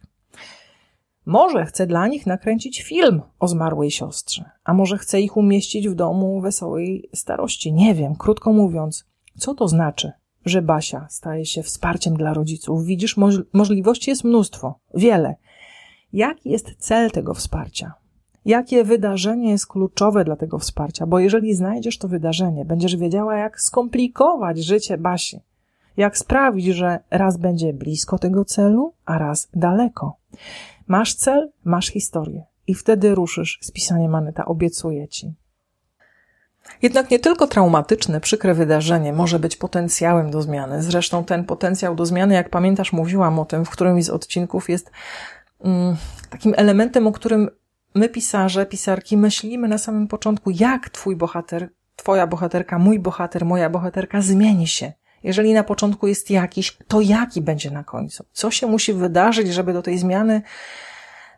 Może 1.27 1.67
chce 1.67 1.87
dla 1.87 2.09
nich 2.09 2.27
nakręcić 2.27 2.83
film 2.83 3.23
o 3.39 3.49
zmarłej 3.49 3.91
siostrze, 3.91 4.45
a 4.65 4.75
może 4.75 4.99
chce 4.99 5.21
ich 5.21 5.37
umieścić 5.37 5.89
w 5.89 5.95
domu 5.95 6.41
wesołej 6.41 7.09
starości. 7.15 7.73
Nie 7.73 7.95
wiem, 7.95 8.17
krótko 8.17 8.53
mówiąc, 8.53 9.07
co 9.39 9.55
to 9.55 9.69
znaczy, 9.69 10.13
że 10.45 10.63
Basia 10.63 11.07
staje 11.11 11.47
się 11.47 11.63
wsparciem 11.63 12.17
dla 12.17 12.35
rodziców. 12.35 12.85
Widzisz, 12.85 13.17
możliwości 13.53 14.11
jest 14.11 14.25
mnóstwo, 14.25 14.79
wiele. 14.95 15.37
Jaki 16.13 16.51
jest 16.51 16.75
cel 16.79 17.11
tego 17.11 17.35
wsparcia? 17.35 17.95
jakie 18.47 18.85
wydarzenie 18.85 19.51
jest 19.51 19.67
kluczowe 19.67 20.25
dla 20.25 20.37
tego 20.37 20.59
wsparcia, 20.59 21.07
bo 21.07 21.19
jeżeli 21.19 21.55
znajdziesz 21.55 21.99
to 21.99 22.09
wydarzenie, 22.09 22.65
będziesz 22.65 22.97
wiedziała, 22.97 23.37
jak 23.37 23.61
skomplikować 23.61 24.59
życie 24.59 24.99
Basi, 24.99 25.41
jak 25.97 26.19
sprawić, 26.19 26.67
że 26.67 26.99
raz 27.11 27.37
będzie 27.37 27.73
blisko 27.73 28.19
tego 28.19 28.45
celu, 28.45 28.93
a 29.05 29.19
raz 29.19 29.49
daleko. 29.55 30.17
Masz 30.87 31.15
cel, 31.15 31.51
masz 31.65 31.87
historię 31.87 32.45
i 32.67 32.75
wtedy 32.75 33.15
ruszysz 33.15 33.59
z 33.63 33.71
pisaniem 33.71 34.15
Aneta, 34.15 34.45
obiecuję 34.45 35.09
ci. 35.09 35.35
Jednak 36.83 37.11
nie 37.11 37.19
tylko 37.19 37.47
traumatyczne, 37.47 38.21
przykre 38.21 38.55
wydarzenie 38.55 39.13
może 39.13 39.39
być 39.39 39.57
potencjałem 39.57 40.31
do 40.31 40.43
zmiany. 40.43 40.83
Zresztą 40.83 41.25
ten 41.25 41.45
potencjał 41.45 41.95
do 41.95 42.07
zmiany, 42.07 42.35
jak 42.35 42.51
pamiętasz, 42.51 42.93
mówiłam 42.93 43.39
o 43.39 43.45
tym 43.45 43.65
w 43.65 43.71
którymś 43.71 44.05
z 44.05 44.11
odcinków, 44.11 44.69
jest 44.69 44.91
mm, 45.61 45.97
takim 46.31 46.55
elementem, 46.57 47.07
o 47.07 47.13
którym 47.13 47.51
my, 47.95 48.09
pisarze, 48.09 48.67
pisarki, 48.67 49.17
myślimy 49.17 49.69
na 49.69 49.79
samym 49.79 50.09
początku, 50.09 50.51
jak 50.51 50.91
twój 50.91 51.17
bohater, 51.17 51.69
twoja 51.97 52.27
bohaterka, 52.27 52.79
mój 52.79 52.99
bohater, 52.99 53.45
moja 53.45 53.71
bohaterka 53.71 54.21
zmieni 54.21 54.67
się. 54.67 54.93
Jeżeli 55.27 55.53
na 55.53 55.65
początku 55.65 56.07
jest 56.07 56.31
jakiś, 56.31 56.79
to 56.89 57.01
jaki 57.01 57.43
będzie 57.43 57.71
na 57.71 57.85
końcu? 57.85 58.25
Co 58.33 58.51
się 58.51 58.67
musi 58.67 58.93
wydarzyć, 58.93 59.55
żeby 59.55 59.73
do 59.73 59.83
tej 59.83 59.99
zmiany 59.99 60.43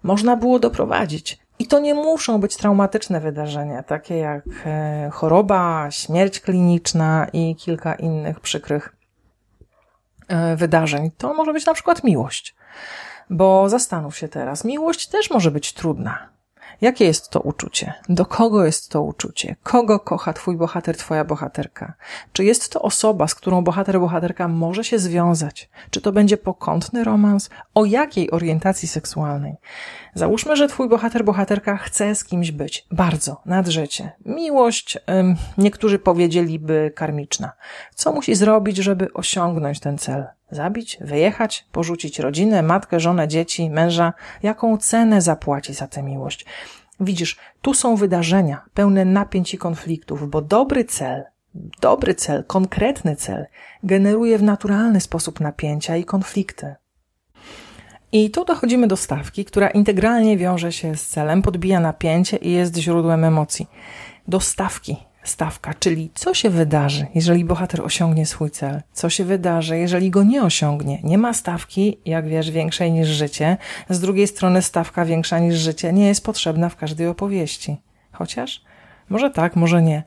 można 0.03 0.37
było 0.37 0.59
doprowadzić? 0.59 1.39
I 1.59 1.67
to 1.67 1.79
nie 1.79 1.95
muszą 1.95 2.41
być 2.41 2.57
traumatyczne 2.57 3.21
wydarzenia, 3.21 3.83
takie 3.83 4.17
jak 4.17 4.45
e, 4.67 5.11
choroba, 5.13 5.91
śmierć 5.91 6.41
kliniczna 6.41 7.27
i 7.33 7.57
kilka 7.57 7.95
innych 7.95 8.41
przykrych 8.41 8.97
e, 10.29 10.57
wydarzeń. 10.57 11.11
To 11.19 11.35
może 11.35 11.53
być 11.53 11.67
na 11.67 11.75
przykład 11.75 12.05
miłość. 12.05 12.57
Bo 13.31 13.69
zastanów 13.69 14.17
się 14.19 14.29
teraz, 14.29 14.65
miłość 14.65 15.09
też 15.09 15.31
może 15.31 15.51
być 15.51 15.73
trudna. 15.73 16.29
Jakie 16.81 17.05
jest 17.05 17.31
to 17.31 17.41
uczucie? 17.41 17.95
Do 18.09 18.27
kogo 18.27 18.65
jest 18.65 18.91
to 18.91 19.03
uczucie? 19.03 19.57
Kogo 19.63 20.01
kocha 20.01 20.33
twój 20.33 20.57
bohater, 20.57 20.97
twoja 20.97 21.25
bohaterka? 21.25 21.95
Czy 22.33 22.45
jest 22.45 22.73
to 22.73 22.83
osoba, 22.83 23.29
z 23.29 23.35
którą 23.35 23.65
bohater, 23.65 24.01
bohaterka 24.01 24.49
może 24.49 24.85
się 24.85 24.99
związać? 24.99 25.71
Czy 25.91 26.01
to 26.01 26.13
będzie 26.13 26.37
pokątny 26.37 27.05
romans? 27.05 27.51
O 27.75 27.85
jakiej 27.85 28.31
orientacji 28.31 28.89
seksualnej? 28.89 29.57
Załóżmy, 30.15 30.57
że 30.57 30.69
twój 30.69 30.89
bohater, 30.89 31.25
bohaterka 31.25 31.77
chce 31.77 32.15
z 32.15 32.25
kimś 32.25 32.51
być. 32.51 32.87
Bardzo, 32.91 33.41
nad 33.47 33.69
życie. 33.69 34.13
Miłość, 34.25 34.99
ym, 35.11 35.37
niektórzy 35.59 35.99
powiedzieliby 35.99 36.93
karmiczna. 36.95 37.53
Co 37.95 38.13
musi 38.13 38.35
zrobić, 38.35 38.77
żeby 38.77 39.13
osiągnąć 39.13 39.81
ten 39.81 39.99
cel? 39.99 40.27
Zabić, 40.51 40.99
wyjechać, 41.01 41.67
porzucić 41.73 42.19
rodzinę, 42.19 42.63
matkę, 42.63 43.01
żonę, 43.01 43.29
dzieci, 43.29 43.71
męża? 43.71 44.13
Jaką 44.43 44.79
cenę 44.79 45.23
zapłaci 45.23 45.75
za 45.75 45.87
tę 45.87 46.03
miłość? 46.03 46.47
Widzisz, 47.01 47.37
tu 47.63 47.75
są 47.75 47.97
wydarzenia 47.97 48.65
pełne 48.75 49.05
napięć 49.05 49.55
i 49.55 49.59
konfliktów, 49.59 50.31
bo 50.31 50.43
dobry 50.43 50.85
cel, 50.85 51.25
dobry 51.81 52.15
cel, 52.15 52.45
konkretny 52.45 53.17
cel 53.17 53.47
generuje 53.83 54.39
w 54.39 54.43
naturalny 54.43 55.01
sposób 55.01 55.41
napięcia 55.41 55.97
i 55.97 56.05
konflikty. 56.05 56.75
I 58.13 58.31
tu 58.31 58.45
dochodzimy 58.45 58.87
do 58.87 58.97
stawki, 58.97 59.45
która 59.45 59.69
integralnie 59.69 60.37
wiąże 60.37 60.73
się 60.73 60.97
z 60.97 61.07
celem, 61.07 61.43
podbija 61.43 61.81
napięcie 61.81 62.37
i 62.37 62.53
jest 62.53 62.77
źródłem 62.77 63.25
emocji. 63.25 63.67
Do 64.29 64.41
stawki, 64.41 64.97
stawka, 65.29 65.75
czyli 65.75 66.11
co 66.15 66.35
się 66.35 66.51
wydarzy, 66.51 67.07
jeżeli 67.15 67.45
bohater 67.45 67.81
osiągnie 67.81 68.27
swój 68.27 68.51
cel, 68.51 68.83
co 68.93 69.11
się 69.11 69.25
wydarzy, 69.25 69.79
jeżeli 69.79 70.11
go 70.11 70.23
nie 70.23 70.43
osiągnie. 70.43 71.01
Nie 71.05 71.19
ma 71.19 71.33
stawki, 71.33 71.99
jak 72.05 72.29
wiesz, 72.29 72.51
większej 72.51 72.93
niż 72.93 73.09
życie. 73.09 73.57
Z 73.91 74.01
drugiej 74.01 74.27
strony 74.27 74.63
stawka 74.63 75.05
większa 75.05 75.39
niż 75.39 75.55
życie 75.55 75.93
nie 75.93 76.07
jest 76.07 76.25
potrzebna 76.25 76.69
w 76.69 76.77
każdej 76.77 77.07
opowieści. 77.07 77.77
Chociaż 78.13 78.63
może 79.09 79.31
tak, 79.31 79.57
może 79.57 79.83
nie. 79.83 80.03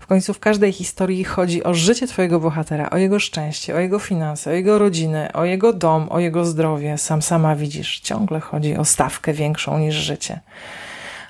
W 0.00 0.06
końcu 0.06 0.34
w 0.34 0.40
każdej 0.40 0.72
historii 0.72 1.24
chodzi 1.24 1.64
o 1.64 1.74
życie 1.74 2.06
twojego 2.06 2.40
bohatera, 2.40 2.90
o 2.90 2.96
jego 2.96 3.18
szczęście, 3.18 3.74
o 3.74 3.78
jego 3.78 3.98
finanse, 3.98 4.50
o 4.50 4.52
jego 4.52 4.78
rodzinę, 4.78 5.30
o 5.32 5.44
jego 5.44 5.72
dom, 5.72 6.06
o 6.10 6.20
jego 6.20 6.44
zdrowie. 6.44 6.98
Sam 6.98 7.22
sama 7.22 7.56
widzisz, 7.56 8.00
ciągle 8.00 8.40
chodzi 8.40 8.76
o 8.76 8.84
stawkę 8.84 9.32
większą 9.32 9.78
niż 9.78 9.94
życie. 9.94 10.40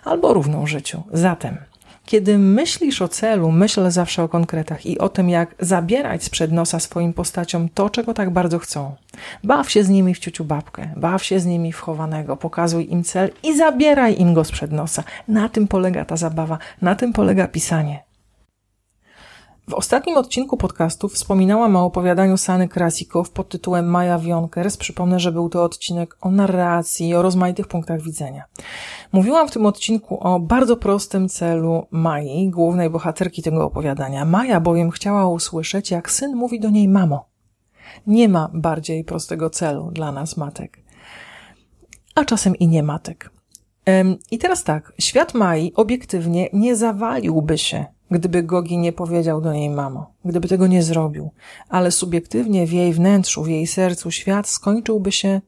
Albo 0.05 0.35
równą 0.35 0.67
życiu. 0.67 1.03
Zatem 1.13 1.72
kiedy 2.07 2.39
myślisz 2.39 3.03
o 3.03 3.09
celu, 3.09 3.53
myśl 3.53 3.91
zawsze 3.91 4.23
o 4.23 4.29
konkretach 4.29 4.87
i 4.87 4.99
o 4.99 5.09
tym, 5.09 5.29
jak 5.29 5.55
zabierać 5.61 6.25
sprzed 6.25 6.53
nosa 6.53 6.81
swoim 6.81 7.13
postaciom 7.13 7.69
to, 7.75 7.91
czego 7.91 8.15
tak 8.15 8.31
bardzo 8.31 8.59
chcą. 8.59 8.95
Baw 9.45 9.71
się 9.71 9.85
z 9.85 9.89
nimi 9.89 10.15
w 10.15 10.19
ciuciu 10.19 10.45
babkę, 10.45 10.89
baw 10.97 11.25
się 11.25 11.41
z 11.41 11.47
nimi 11.47 11.73
w 11.73 11.81
chowanego, 11.81 12.37
pokazuj 12.37 12.91
im 12.91 13.05
cel 13.05 13.31
i 13.43 13.57
zabieraj 13.57 14.21
im 14.21 14.35
go 14.35 14.45
sprzed 14.45 14.73
nosa. 14.73 15.05
Na 15.29 15.49
tym 15.49 15.69
polega 15.69 16.05
ta 16.05 16.17
zabawa, 16.17 16.59
na 16.83 16.95
tym 16.95 17.13
polega 17.13 17.49
pisanie. 17.49 18.12
W 19.69 19.75
ostatnim 19.75 20.17
odcinku 20.17 20.57
podcastu 20.57 21.09
wspominałam 21.09 21.77
o 21.77 21.85
opowiadaniu 21.85 22.37
Sany 22.37 22.69
Krasikow 22.69 23.31
pod 23.31 23.49
tytułem 23.49 23.91
Maja 23.91 24.19
Wionkers. 24.19 24.77
Przypomnę, 24.77 25.21
że 25.21 25.33
był 25.33 25.49
to 25.49 25.65
odcinek 25.65 26.17
o 26.21 26.31
narracji 26.31 27.15
o 27.15 27.23
rozmaitych 27.23 27.69
punktach 27.69 28.03
widzenia. 28.03 28.45
Mówiłam 29.13 29.49
w 29.49 29.51
tym 29.51 29.67
odcinku 29.67 30.19
o 30.21 30.41
bardzo 30.41 30.77
prostym 30.77 31.29
celu 31.29 31.87
Mai, 31.91 32.51
głównej 32.51 32.91
bohaterki 32.91 33.43
tego 33.43 33.65
opowiadania. 33.65 34.25
Maja 34.25 34.61
bowiem 34.61 34.91
chciała 34.91 35.29
usłyszeć, 35.29 35.91
jak 35.91 36.11
syn 36.11 36.37
mówi 36.37 36.61
do 36.61 36.71
niej 36.71 36.89
mamo. 36.89 37.29
Nie 38.07 38.29
ma 38.29 38.51
bardziej 38.55 39.05
prostego 39.05 39.51
celu 39.51 39.91
dla 39.91 40.13
nas 40.13 40.37
matek. 40.37 40.79
A 42.15 42.25
czasem 42.25 42.57
i 42.57 42.69
nie 42.69 42.83
matek. 42.83 43.31
I 44.31 44.39
teraz 44.39 44.65
tak, 44.65 44.93
świat 44.99 45.35
Mai 45.35 45.73
obiektywnie 45.75 46.49
nie 46.53 46.77
zawaliłby 46.77 47.59
się 47.59 47.85
gdyby 48.13 48.43
Gogi 48.43 48.79
nie 48.79 48.93
powiedział 48.93 49.41
do 49.41 49.53
niej 49.53 49.71
mamo, 49.71 50.13
gdyby 50.25 50.49
tego 50.49 50.67
nie 50.67 50.83
zrobił, 50.83 51.31
ale 51.69 51.91
subiektywnie 51.91 52.67
w 52.67 52.73
jej 52.73 52.93
wnętrzu, 52.93 53.43
w 53.43 53.49
jej 53.49 53.67
sercu 53.67 54.11
świat 54.11 54.49
skończyłby 54.49 55.13
się 55.13 55.41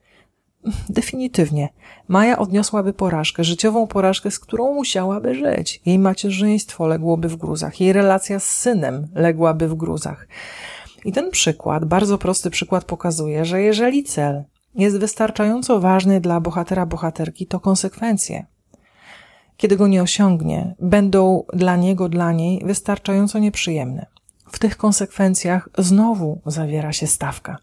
definitywnie. 0.88 1.68
Maja 2.08 2.38
odniosłaby 2.38 2.92
porażkę, 2.92 3.44
życiową 3.44 3.86
porażkę, 3.86 4.30
z 4.30 4.38
którą 4.38 4.74
musiałaby 4.74 5.34
żyć. 5.34 5.82
Jej 5.86 5.98
macierzyństwo 5.98 6.86
ległoby 6.86 7.28
w 7.28 7.36
gruzach, 7.36 7.80
jej 7.80 7.92
relacja 7.92 8.38
z 8.38 8.46
synem 8.46 9.08
ległaby 9.14 9.68
w 9.68 9.74
gruzach. 9.74 10.28
I 11.04 11.12
ten 11.12 11.30
przykład, 11.30 11.84
bardzo 11.84 12.18
prosty 12.18 12.50
przykład 12.50 12.84
pokazuje, 12.84 13.44
że 13.44 13.62
jeżeli 13.62 14.04
cel 14.04 14.44
jest 14.74 14.98
wystarczająco 14.98 15.80
ważny 15.80 16.20
dla 16.20 16.40
bohatera, 16.40 16.86
bohaterki, 16.86 17.46
to 17.46 17.60
konsekwencje 17.60 18.46
kiedy 19.56 19.76
go 19.76 19.88
nie 19.88 20.02
osiągnie, 20.02 20.74
będą 20.80 21.44
dla 21.52 21.76
niego, 21.76 22.08
dla 22.08 22.32
niej 22.32 22.62
wystarczająco 22.64 23.38
nieprzyjemne. 23.38 24.06
W 24.52 24.58
tych 24.58 24.76
konsekwencjach 24.76 25.68
znowu 25.78 26.40
zawiera 26.46 26.92
się 26.92 27.06
stawka. 27.06 27.58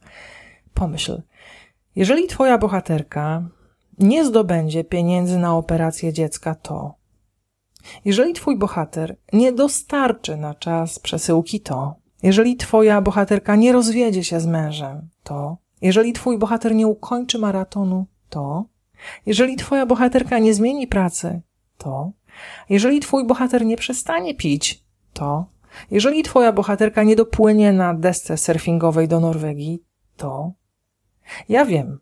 Pomyśl, 0.73 1.21
jeżeli 1.95 2.27
twoja 2.27 2.57
bohaterka 2.57 3.43
nie 3.99 4.25
zdobędzie 4.25 4.83
pieniędzy 4.83 5.37
na 5.37 5.57
operację 5.57 6.13
dziecka, 6.13 6.55
to 6.55 6.93
jeżeli 8.05 8.33
twój 8.33 8.57
bohater 8.57 9.17
nie 9.33 9.51
dostarczy 9.51 10.37
na 10.37 10.53
czas 10.53 10.99
przesyłki, 10.99 11.59
to 11.59 11.95
jeżeli 12.23 12.55
twoja 12.55 13.01
bohaterka 13.01 13.55
nie 13.55 13.71
rozwiedzie 13.71 14.23
się 14.23 14.39
z 14.39 14.45
mężem, 14.45 15.09
to 15.23 15.57
jeżeli 15.81 16.13
twój 16.13 16.37
bohater 16.37 16.75
nie 16.75 16.87
ukończy 16.87 17.39
maratonu, 17.39 18.05
to 18.29 18.65
jeżeli 19.25 19.55
twoja 19.55 19.85
bohaterka 19.85 20.39
nie 20.39 20.53
zmieni 20.53 20.87
pracy, 20.87 21.41
to 21.83 22.11
jeżeli 22.69 22.99
twój 22.99 23.27
bohater 23.27 23.65
nie 23.65 23.77
przestanie 23.77 24.35
pić, 24.35 24.83
to 25.13 25.45
jeżeli 25.91 26.23
twoja 26.23 26.51
bohaterka 26.51 27.03
nie 27.03 27.15
dopłynie 27.15 27.73
na 27.73 27.93
desce 27.93 28.37
surfingowej 28.37 29.07
do 29.07 29.19
Norwegii, 29.19 29.83
to 30.17 30.51
ja 31.49 31.65
wiem. 31.65 31.99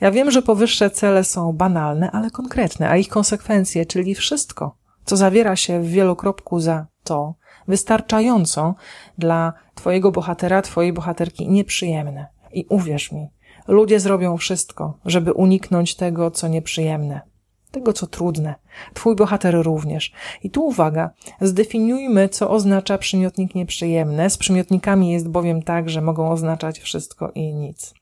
Ja 0.00 0.10
wiem, 0.10 0.30
że 0.30 0.42
powyższe 0.42 0.90
cele 0.90 1.24
są 1.24 1.52
banalne, 1.52 2.10
ale 2.10 2.30
konkretne, 2.30 2.90
a 2.90 2.96
ich 2.96 3.08
konsekwencje, 3.08 3.86
czyli 3.86 4.14
wszystko, 4.14 4.76
co 5.04 5.16
zawiera 5.16 5.56
się 5.56 5.82
w 5.82 5.88
wielokropku 5.88 6.60
za 6.60 6.86
to, 7.04 7.34
wystarczająco 7.68 8.74
dla 9.18 9.52
twojego 9.74 10.12
bohatera, 10.12 10.62
twojej 10.62 10.92
bohaterki 10.92 11.48
nieprzyjemne. 11.48 12.26
I 12.52 12.66
uwierz 12.68 13.12
mi, 13.12 13.28
ludzie 13.68 14.00
zrobią 14.00 14.36
wszystko, 14.36 14.98
żeby 15.04 15.32
uniknąć 15.32 15.94
tego, 15.94 16.30
co 16.30 16.48
nieprzyjemne 16.48 17.33
tego 17.74 17.92
co 17.92 18.06
trudne. 18.06 18.54
Twój 18.94 19.16
bohater 19.16 19.54
również. 19.62 20.12
I 20.42 20.50
tu 20.50 20.66
uwaga, 20.66 21.10
zdefiniujmy, 21.40 22.28
co 22.28 22.50
oznacza 22.50 22.98
przymiotnik 22.98 23.54
nieprzyjemny. 23.54 24.30
Z 24.30 24.36
przymiotnikami 24.36 25.12
jest 25.12 25.28
bowiem 25.28 25.62
tak, 25.62 25.90
że 25.90 26.00
mogą 26.00 26.30
oznaczać 26.30 26.78
wszystko 26.78 27.30
i 27.34 27.54
nic. 27.54 27.94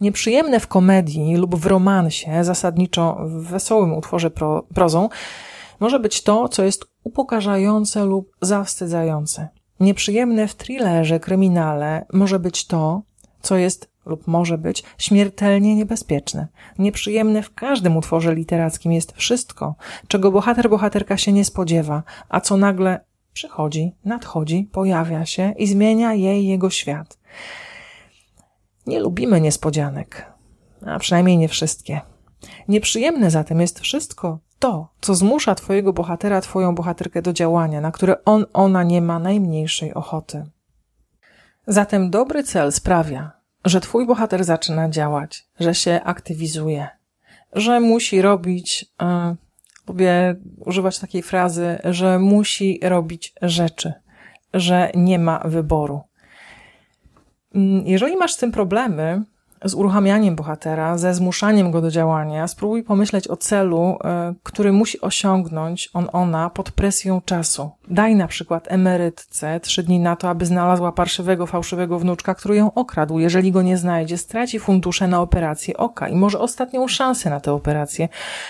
Nieprzyjemne 0.00 0.60
w 0.60 0.66
komedii 0.66 1.36
lub 1.36 1.56
w 1.56 1.66
romansie, 1.66 2.44
zasadniczo 2.44 3.16
w 3.20 3.44
wesołym 3.44 3.94
utworze 3.94 4.30
pro, 4.30 4.62
prozą, 4.74 5.08
może 5.80 6.00
być 6.00 6.22
to, 6.22 6.48
co 6.48 6.62
jest 6.62 6.84
upokarzające 7.04 8.04
lub 8.04 8.36
zawstydzające. 8.40 9.48
Nieprzyjemne 9.80 10.48
w 10.48 10.54
thrillerze, 10.54 11.20
kryminale 11.20 12.06
może 12.12 12.38
być 12.38 12.66
to, 12.66 13.02
co 13.40 13.56
jest 13.56 13.95
lub 14.06 14.26
może 14.26 14.58
być 14.58 14.82
śmiertelnie 14.98 15.76
niebezpieczne. 15.76 16.48
Nieprzyjemne 16.78 17.42
w 17.42 17.54
każdym 17.54 17.96
utworze 17.96 18.34
literackim 18.34 18.92
jest 18.92 19.12
wszystko, 19.12 19.74
czego 20.08 20.30
bohater, 20.30 20.70
bohaterka 20.70 21.16
się 21.16 21.32
nie 21.32 21.44
spodziewa, 21.44 22.02
a 22.28 22.40
co 22.40 22.56
nagle 22.56 23.00
przychodzi, 23.32 23.92
nadchodzi, 24.04 24.68
pojawia 24.72 25.26
się 25.26 25.54
i 25.58 25.66
zmienia 25.66 26.14
jej 26.14 26.46
jego 26.46 26.70
świat. 26.70 27.18
Nie 28.86 29.00
lubimy 29.00 29.40
niespodzianek, 29.40 30.32
a 30.86 30.98
przynajmniej 30.98 31.38
nie 31.38 31.48
wszystkie. 31.48 32.00
Nieprzyjemne 32.68 33.30
zatem 33.30 33.60
jest 33.60 33.80
wszystko 33.80 34.38
to, 34.58 34.88
co 35.00 35.14
zmusza 35.14 35.54
twojego 35.54 35.92
bohatera, 35.92 36.40
twoją 36.40 36.74
bohaterkę 36.74 37.22
do 37.22 37.32
działania, 37.32 37.80
na 37.80 37.92
które 37.92 38.24
on, 38.24 38.46
ona 38.52 38.82
nie 38.82 39.02
ma 39.02 39.18
najmniejszej 39.18 39.94
ochoty. 39.94 40.46
Zatem 41.66 42.10
dobry 42.10 42.44
cel 42.44 42.72
sprawia, 42.72 43.32
że 43.66 43.80
twój 43.80 44.06
bohater 44.06 44.44
zaczyna 44.44 44.88
działać, 44.88 45.46
że 45.60 45.74
się 45.74 46.00
aktywizuje, 46.04 46.88
że 47.52 47.80
musi 47.80 48.22
robić, 48.22 48.86
yy, 49.00 49.36
lubię 49.88 50.34
używać 50.58 50.98
takiej 50.98 51.22
frazy, 51.22 51.78
że 51.84 52.18
musi 52.18 52.80
robić 52.82 53.34
rzeczy, 53.42 53.92
że 54.54 54.90
nie 54.94 55.18
ma 55.18 55.38
wyboru. 55.44 56.00
Mm, 57.54 57.86
jeżeli 57.86 58.16
masz 58.16 58.32
z 58.32 58.36
tym 58.36 58.52
problemy, 58.52 59.22
z 59.64 59.74
uruchamianiem 59.74 60.36
bohatera, 60.36 60.98
ze 60.98 61.14
zmuszaniem 61.14 61.70
go 61.70 61.80
do 61.80 61.90
działania, 61.90 62.48
spróbuj 62.48 62.82
pomyśleć 62.82 63.28
o 63.28 63.36
celu, 63.36 63.98
e, 64.04 64.34
który 64.42 64.72
musi 64.72 65.00
osiągnąć 65.00 65.90
on, 65.94 66.08
ona 66.12 66.50
pod 66.50 66.70
presją 66.70 67.20
czasu. 67.20 67.70
Daj 67.90 68.16
na 68.16 68.26
przykład 68.26 68.64
emerytce 68.68 69.60
trzy 69.60 69.82
dni 69.82 70.00
na 70.00 70.16
to, 70.16 70.28
aby 70.28 70.46
znalazła 70.46 70.92
parszywego, 70.92 71.46
fałszywego 71.46 71.98
wnuczka, 71.98 72.34
który 72.34 72.56
ją 72.56 72.74
okradł. 72.74 73.18
Jeżeli 73.18 73.52
go 73.52 73.62
nie 73.62 73.76
znajdzie, 73.76 74.18
straci 74.18 74.58
fundusze 74.58 75.08
na 75.08 75.20
operację 75.20 75.76
oka 75.76 76.08
i 76.08 76.16
może 76.16 76.38
ostatnią 76.38 76.88
szansę 76.88 77.30
na 77.30 77.40
tę 77.40 77.52
operację, 77.52 78.08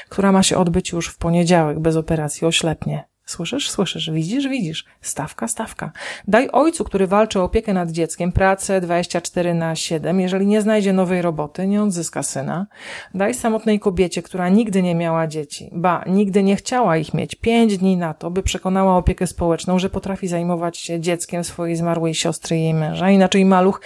która 0.09 0.33
ma 0.33 0.43
się 0.43 0.59
odbyć 0.59 0.93
już 0.93 1.09
w 1.09 1.19
poniedziałek, 1.19 1.81
bez 1.81 1.97
operacji 1.97 2.47
oślepnie. 2.47 3.05
Słyszysz, 3.27 3.71
słyszysz, 3.71 4.11
widzisz, 4.11 4.49
widzisz. 4.49 4.85
Stawka, 5.01 5.49
stawka. 5.49 5.93
Daj 6.29 6.49
ojcu, 6.53 6.85
który 6.85 7.07
walczy 7.07 7.41
o 7.41 7.45
opiekę 7.45 7.73
nad 7.75 7.91
dzieckiem, 7.91 8.33
pracę 8.33 8.81
24 8.81 9.55
na 9.55 9.77
7. 9.77 10.21
Jeżeli 10.21 10.47
nie 10.47 10.61
znajdzie 10.63 10.93
nowej 10.93 11.23
roboty, 11.23 11.67
nie 11.67 11.83
odzyska 11.83 12.23
syna. 12.23 12.67
Daj 13.15 13.35
samotnej 13.35 13.81
kobiecie, 13.81 14.23
która 14.23 14.49
nigdy 14.49 14.83
nie 14.83 14.95
miała 14.95 15.27
dzieci, 15.27 15.71
ba, 15.73 16.05
nigdy 16.07 16.43
nie 16.43 16.57
chciała 16.57 16.97
ich 16.97 17.15
mieć, 17.15 17.35
pięć 17.35 17.79
dni 17.79 17.97
na 17.97 18.15
to, 18.15 18.31
by 18.31 18.43
przekonała 18.43 18.97
opiekę 18.97 19.27
społeczną, 19.27 19.79
że 19.79 19.91
potrafi 19.91 20.29
zajmować 20.29 20.79
się 20.79 21.01
dzieckiem 21.01 21.45
swojej 21.45 21.77
zmarłej 21.77 22.15
siostry 22.15 22.57
i 22.57 22.63
jej 22.63 22.75
męża. 22.75 23.11
Inaczej 23.11 23.45
maluch 23.45 23.81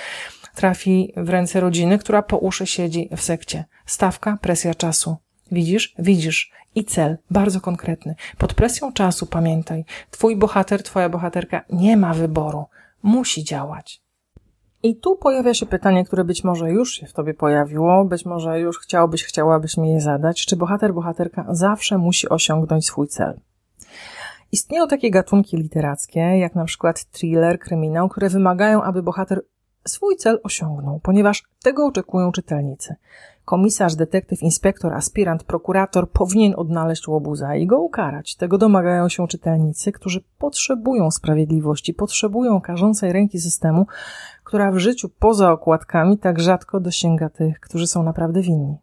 trafi 0.55 1.13
w 1.17 1.29
ręce 1.29 1.61
rodziny, 1.61 1.99
która 1.99 2.23
po 2.23 2.39
uszy 2.39 2.67
siedzi 2.67 3.09
w 3.17 3.21
sekcie. 3.21 3.65
Stawka, 3.87 4.39
presja 4.41 4.75
czasu. 4.75 5.17
Widzisz? 5.53 5.95
Widzisz. 5.99 6.53
I 6.75 6.85
cel, 6.85 7.19
bardzo 7.31 7.61
konkretny. 7.61 8.15
Pod 8.39 8.55
presją 8.55 8.93
czasu 8.93 9.27
pamiętaj, 9.27 9.85
twój 10.11 10.37
bohater, 10.37 10.83
twoja 10.83 11.09
bohaterka 11.09 11.65
nie 11.71 11.97
ma 11.97 12.15
wyboru. 12.15 12.65
Musi 13.03 13.45
działać. 13.45 14.03
I 14.83 14.97
tu 14.97 15.17
pojawia 15.17 15.55
się 15.55 15.67
pytanie, 15.67 16.05
które 16.05 16.25
być 16.25 16.45
może 16.45 16.71
już 16.71 16.93
się 16.93 17.07
w 17.07 17.13
tobie 17.13 17.35
pojawiło, 17.35 18.05
być 18.05 18.25
może 18.25 18.61
już 18.61 18.79
chciałbyś, 18.79 19.25
chciałabyś 19.25 19.77
mi 19.77 19.93
je 19.93 20.01
zadać. 20.01 20.47
Czy 20.47 20.57
bohater, 20.57 20.95
bohaterka 20.95 21.47
zawsze 21.49 21.99
musi 21.99 22.29
osiągnąć 22.29 22.87
swój 22.87 23.09
cel? 23.09 23.41
Istnieją 24.53 24.89
takie 24.89 25.11
gatunki 25.11 25.57
literackie, 25.57 26.21
jak 26.21 26.55
na 26.55 26.65
przykład 26.65 27.05
thriller, 27.05 27.59
kryminał, 27.59 28.09
które 28.09 28.29
wymagają, 28.29 28.83
aby 28.83 29.03
bohater 29.03 29.43
swój 29.85 30.17
cel 30.17 30.41
osiągnął, 30.43 31.01
ponieważ 31.03 31.43
tego 31.63 31.87
oczekują 31.87 32.33
czytelnicy. 32.33 32.95
Komisarz, 33.45 33.95
detektyw, 33.95 34.43
inspektor, 34.43 34.95
aspirant, 34.95 35.45
prokurator 35.45 36.11
powinien 36.11 36.55
odnaleźć 36.57 37.09
łobuza 37.09 37.57
i 37.57 37.67
go 37.67 37.79
ukarać. 37.79 38.37
Tego 38.37 38.59
domagają 38.59 39.09
się 39.09 39.29
czytelnicy, 39.29 39.93
którzy 39.93 40.21
potrzebują 40.39 41.11
sprawiedliwości, 41.11 41.95
potrzebują 41.95 42.61
karzącej 42.61 43.13
ręki 43.13 43.41
systemu, 43.41 43.87
która 44.45 44.73
w 44.73 44.79
życiu 44.79 45.09
poza 45.19 45.53
okładkami 45.53 46.19
tak 46.19 46.41
rzadko 46.41 46.81
dosięga 46.81 47.29
tych, 47.29 47.61
którzy 47.61 47.87
są 47.87 48.03
naprawdę 48.03 48.43
winni. 48.43 48.77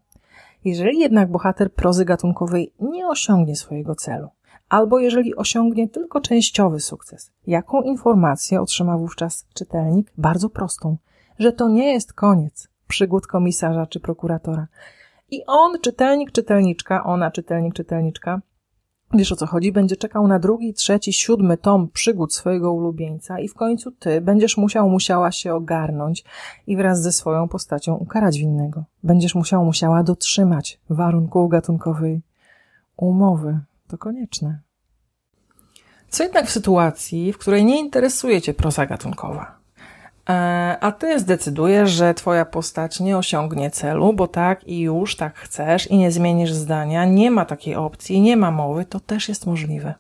Jeżeli 0.66 1.00
jednak 1.00 1.32
bohater 1.32 1.74
prozy 1.74 2.06
gatunkowej 2.06 2.74
nie 2.80 3.08
osiągnie 3.08 3.56
swojego 3.56 3.96
celu, 3.96 4.28
albo 4.70 5.00
jeżeli 5.00 5.36
osiągnie 5.36 5.90
tylko 5.90 6.22
częściowy 6.22 6.80
sukces, 6.80 7.32
jaką 7.48 7.82
informację 7.82 8.62
otrzyma 8.62 8.98
wówczas 8.98 9.46
czytelnik? 9.54 10.12
Bardzo 10.18 10.50
prostą, 10.50 10.98
że 11.40 11.54
to 11.54 11.70
nie 11.70 11.94
jest 11.94 12.14
koniec, 12.14 12.68
przygód 12.88 13.28
komisarza 13.28 13.86
czy 13.86 14.00
prokuratora. 14.00 14.68
I 15.32 15.46
on, 15.46 15.80
czytelnik, 15.82 16.32
czytelniczka, 16.32 17.04
ona, 17.04 17.32
czytelnik, 17.32 17.74
czytelniczka, 17.74 18.42
wiesz 19.14 19.32
o 19.32 19.36
co 19.36 19.46
chodzi, 19.46 19.72
będzie 19.72 19.96
czekał 19.96 20.28
na 20.28 20.40
drugi, 20.40 20.74
trzeci, 20.74 21.14
siódmy 21.14 21.58
tom 21.58 21.90
przygód 21.90 22.34
swojego 22.34 22.74
ulubieńca 22.74 23.40
i 23.40 23.48
w 23.48 23.54
końcu 23.54 23.92
ty 23.92 24.22
będziesz 24.22 24.58
musiał, 24.58 24.90
musiała 24.90 25.32
się 25.32 25.54
ogarnąć 25.54 26.24
i 26.68 26.78
wraz 26.78 27.02
ze 27.02 27.12
swoją 27.12 27.48
postacią 27.48 27.96
ukarać 27.96 28.38
winnego. 28.38 28.84
Będziesz 29.04 29.36
musiał, 29.36 29.66
musiała 29.66 30.04
dotrzymać 30.04 30.80
warunków 30.90 31.50
gatunkowej 31.50 32.22
umowy. 32.98 33.60
To 33.88 33.98
konieczne. 33.98 34.60
Co 36.10 36.24
jednak 36.24 36.46
w 36.46 36.52
sytuacji, 36.52 37.34
w 37.34 37.38
której 37.38 37.66
nie 37.66 37.80
interesuje 37.80 38.42
cię 38.42 38.54
proza 38.54 38.86
gatunkowa? 38.86 39.58
E, 40.30 40.78
a 40.82 40.92
ty 40.92 41.20
zdecydujesz, 41.20 41.92
że 41.92 42.14
twoja 42.14 42.46
postać 42.46 43.00
nie 43.00 43.18
osiągnie 43.18 43.72
celu, 43.72 44.14
bo 44.14 44.28
tak 44.28 44.68
i 44.68 44.80
już 44.80 45.16
tak 45.16 45.36
chcesz 45.36 45.88
i 45.88 45.98
nie 45.98 46.12
zmienisz 46.12 46.54
zdania, 46.54 47.06
nie 47.06 47.32
ma 47.32 47.46
takiej 47.46 47.76
opcji, 47.76 48.22
nie 48.22 48.38
ma 48.38 48.52
mowy, 48.52 48.86
to 48.86 49.00
też 49.00 49.30
jest 49.30 49.46
możliwe. 49.46 49.94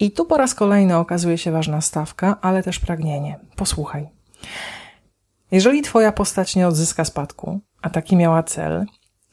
I 0.00 0.10
tu 0.10 0.24
po 0.24 0.36
raz 0.36 0.54
kolejny 0.54 0.96
okazuje 0.96 1.38
się 1.38 1.50
ważna 1.50 1.80
stawka, 1.80 2.36
ale 2.40 2.62
też 2.62 2.78
pragnienie. 2.78 3.38
Posłuchaj. 3.56 4.08
Jeżeli 5.50 5.82
twoja 5.82 6.12
postać 6.12 6.56
nie 6.56 6.68
odzyska 6.68 7.04
spadku, 7.04 7.60
a 7.82 7.90
taki 7.90 8.16
miała 8.16 8.42
cel, 8.42 8.84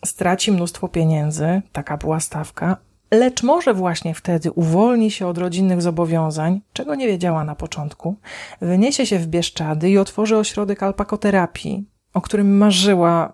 straci 0.06 0.52
mnóstwo 0.52 0.88
pieniędzy, 0.88 1.62
taka 1.72 1.98
była 1.98 2.20
stawka, 2.20 2.78
lecz 3.12 3.44
może 3.44 3.74
właśnie 3.74 4.14
wtedy 4.14 4.52
uwolni 4.52 5.12
się 5.12 5.28
od 5.28 5.38
rodzinnych 5.38 5.82
zobowiązań, 5.82 6.62
czego 6.74 6.96
nie 6.96 7.08
wiedziała 7.08 7.44
na 7.44 7.56
początku, 7.56 8.16
wyniesie 8.62 9.06
się 9.06 9.20
w 9.20 9.28
Bieszczady 9.28 9.90
i 9.90 9.98
otworzy 9.98 10.38
ośrodek 10.38 10.84
alpakoterapii, 10.84 11.86
o 12.14 12.22
którym 12.22 12.58
marzyła 12.58 13.34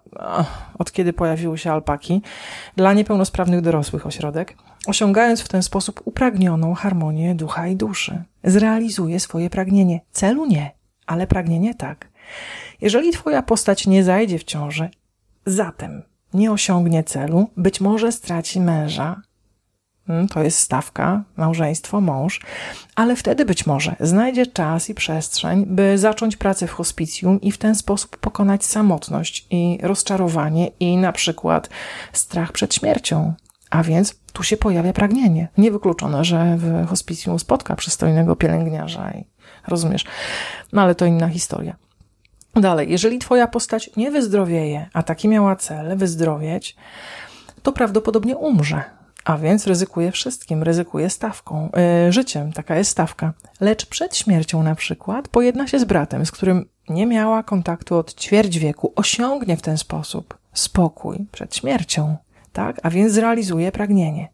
od 0.79 0.91
kiedy 0.91 1.13
pojawiły 1.13 1.57
się 1.57 1.71
alpaki, 1.71 2.21
dla 2.75 2.93
niepełnosprawnych 2.93 3.61
dorosłych 3.61 4.07
ośrodek, 4.07 4.57
osiągając 4.87 5.41
w 5.41 5.47
ten 5.47 5.63
sposób 5.63 6.01
upragnioną 6.05 6.73
harmonię 6.73 7.35
ducha 7.35 7.67
i 7.67 7.75
duszy. 7.75 8.23
Zrealizuje 8.43 9.19
swoje 9.19 9.49
pragnienie. 9.49 10.01
Celu 10.11 10.45
nie, 10.45 10.71
ale 11.05 11.27
pragnienie 11.27 11.75
tak. 11.75 12.09
Jeżeli 12.81 13.11
twoja 13.11 13.41
postać 13.41 13.87
nie 13.87 14.03
zajdzie 14.03 14.39
w 14.39 14.43
ciąży, 14.43 14.89
zatem 15.45 16.03
nie 16.33 16.51
osiągnie 16.51 17.03
celu, 17.03 17.49
być 17.57 17.81
może 17.81 18.11
straci 18.11 18.61
męża, 18.61 19.21
to 20.33 20.43
jest 20.43 20.59
stawka, 20.59 21.23
małżeństwo, 21.37 22.01
mąż, 22.01 22.41
ale 22.95 23.15
wtedy 23.15 23.45
być 23.45 23.65
może 23.65 23.95
znajdzie 23.99 24.45
czas 24.45 24.89
i 24.89 24.93
przestrzeń, 24.93 25.65
by 25.65 25.97
zacząć 25.97 26.37
pracę 26.37 26.67
w 26.67 26.71
hospicjum 26.71 27.41
i 27.41 27.51
w 27.51 27.57
ten 27.57 27.75
sposób 27.75 28.17
pokonać 28.17 28.65
samotność 28.65 29.47
i 29.49 29.79
rozczarowanie 29.81 30.67
i 30.79 30.97
na 30.97 31.11
przykład 31.11 31.69
strach 32.13 32.51
przed 32.51 32.75
śmiercią. 32.75 33.33
A 33.69 33.83
więc 33.83 34.15
tu 34.33 34.43
się 34.43 34.57
pojawia 34.57 34.93
pragnienie. 34.93 35.47
Niewykluczone, 35.57 36.25
że 36.25 36.57
w 36.57 36.87
hospicjum 36.87 37.39
spotka 37.39 37.75
przystojnego 37.75 38.35
pielęgniarza 38.35 39.11
i 39.11 39.25
rozumiesz. 39.67 40.05
No 40.73 40.81
ale 40.81 40.95
to 40.95 41.05
inna 41.05 41.29
historia. 41.29 41.75
Dalej, 42.55 42.91
jeżeli 42.91 43.19
twoja 43.19 43.47
postać 43.47 43.89
nie 43.97 44.11
wyzdrowieje, 44.11 44.89
a 44.93 45.03
taki 45.03 45.27
miała 45.27 45.55
cel, 45.55 45.97
wyzdrowieć, 45.97 46.75
to 47.63 47.71
prawdopodobnie 47.71 48.37
umrze 48.37 48.96
a 49.27 49.37
więc 49.37 49.67
ryzykuje 49.67 50.11
wszystkim, 50.11 50.63
ryzykuje 50.63 51.09
stawką, 51.09 51.69
yy, 52.05 52.11
życiem, 52.11 52.53
taka 52.53 52.75
jest 52.75 52.91
stawka. 52.91 53.33
Lecz 53.61 53.85
przed 53.85 54.17
śmiercią 54.17 54.63
na 54.63 54.75
przykład 54.75 55.27
pojedna 55.27 55.67
się 55.67 55.79
z 55.79 55.83
bratem, 55.83 56.25
z 56.25 56.31
którym 56.31 56.65
nie 56.89 57.05
miała 57.05 57.43
kontaktu 57.43 57.97
od 57.97 58.15
ćwierć 58.15 58.59
wieku, 58.59 58.93
osiągnie 58.95 59.57
w 59.57 59.61
ten 59.61 59.77
sposób 59.77 60.37
spokój 60.53 61.25
przed 61.31 61.55
śmiercią, 61.55 62.15
tak? 62.53 62.79
A 62.83 62.89
więc 62.89 63.11
zrealizuje 63.13 63.71
pragnienie. 63.71 64.29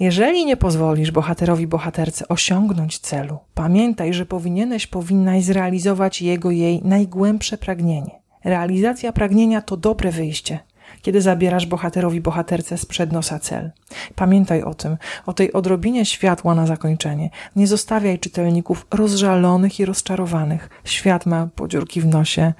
Jeżeli 0.00 0.44
nie 0.44 0.56
pozwolisz 0.56 1.10
bohaterowi, 1.10 1.66
bohaterce 1.66 2.28
osiągnąć 2.28 2.98
celu, 2.98 3.38
pamiętaj, 3.54 4.14
że 4.14 4.26
powinieneś, 4.26 4.86
powinnaś 4.86 5.44
zrealizować 5.44 6.22
jego, 6.22 6.50
jej 6.50 6.82
najgłębsze 6.84 7.58
pragnienie. 7.58 8.20
Realizacja 8.44 9.12
pragnienia 9.12 9.62
to 9.62 9.76
dobre 9.76 10.10
wyjście– 10.10 10.58
kiedy 11.02 11.20
zabierasz 11.20 11.66
bohaterowi 11.66 12.20
bohaterce 12.20 12.78
sprzed 12.78 13.12
nosa 13.12 13.38
cel. 13.38 13.70
Pamiętaj 14.14 14.62
o 14.62 14.74
tym, 14.74 14.96
o 15.26 15.32
tej 15.32 15.52
odrobinie 15.52 16.06
światła 16.06 16.54
na 16.54 16.66
zakończenie. 16.66 17.30
Nie 17.56 17.66
zostawiaj 17.66 18.18
czytelników 18.18 18.86
rozżalonych 18.90 19.80
i 19.80 19.84
rozczarowanych. 19.84 20.68
Świat 20.84 21.26
ma 21.26 21.48
podziurki 21.54 22.00
w 22.00 22.06
nosie 22.06 22.52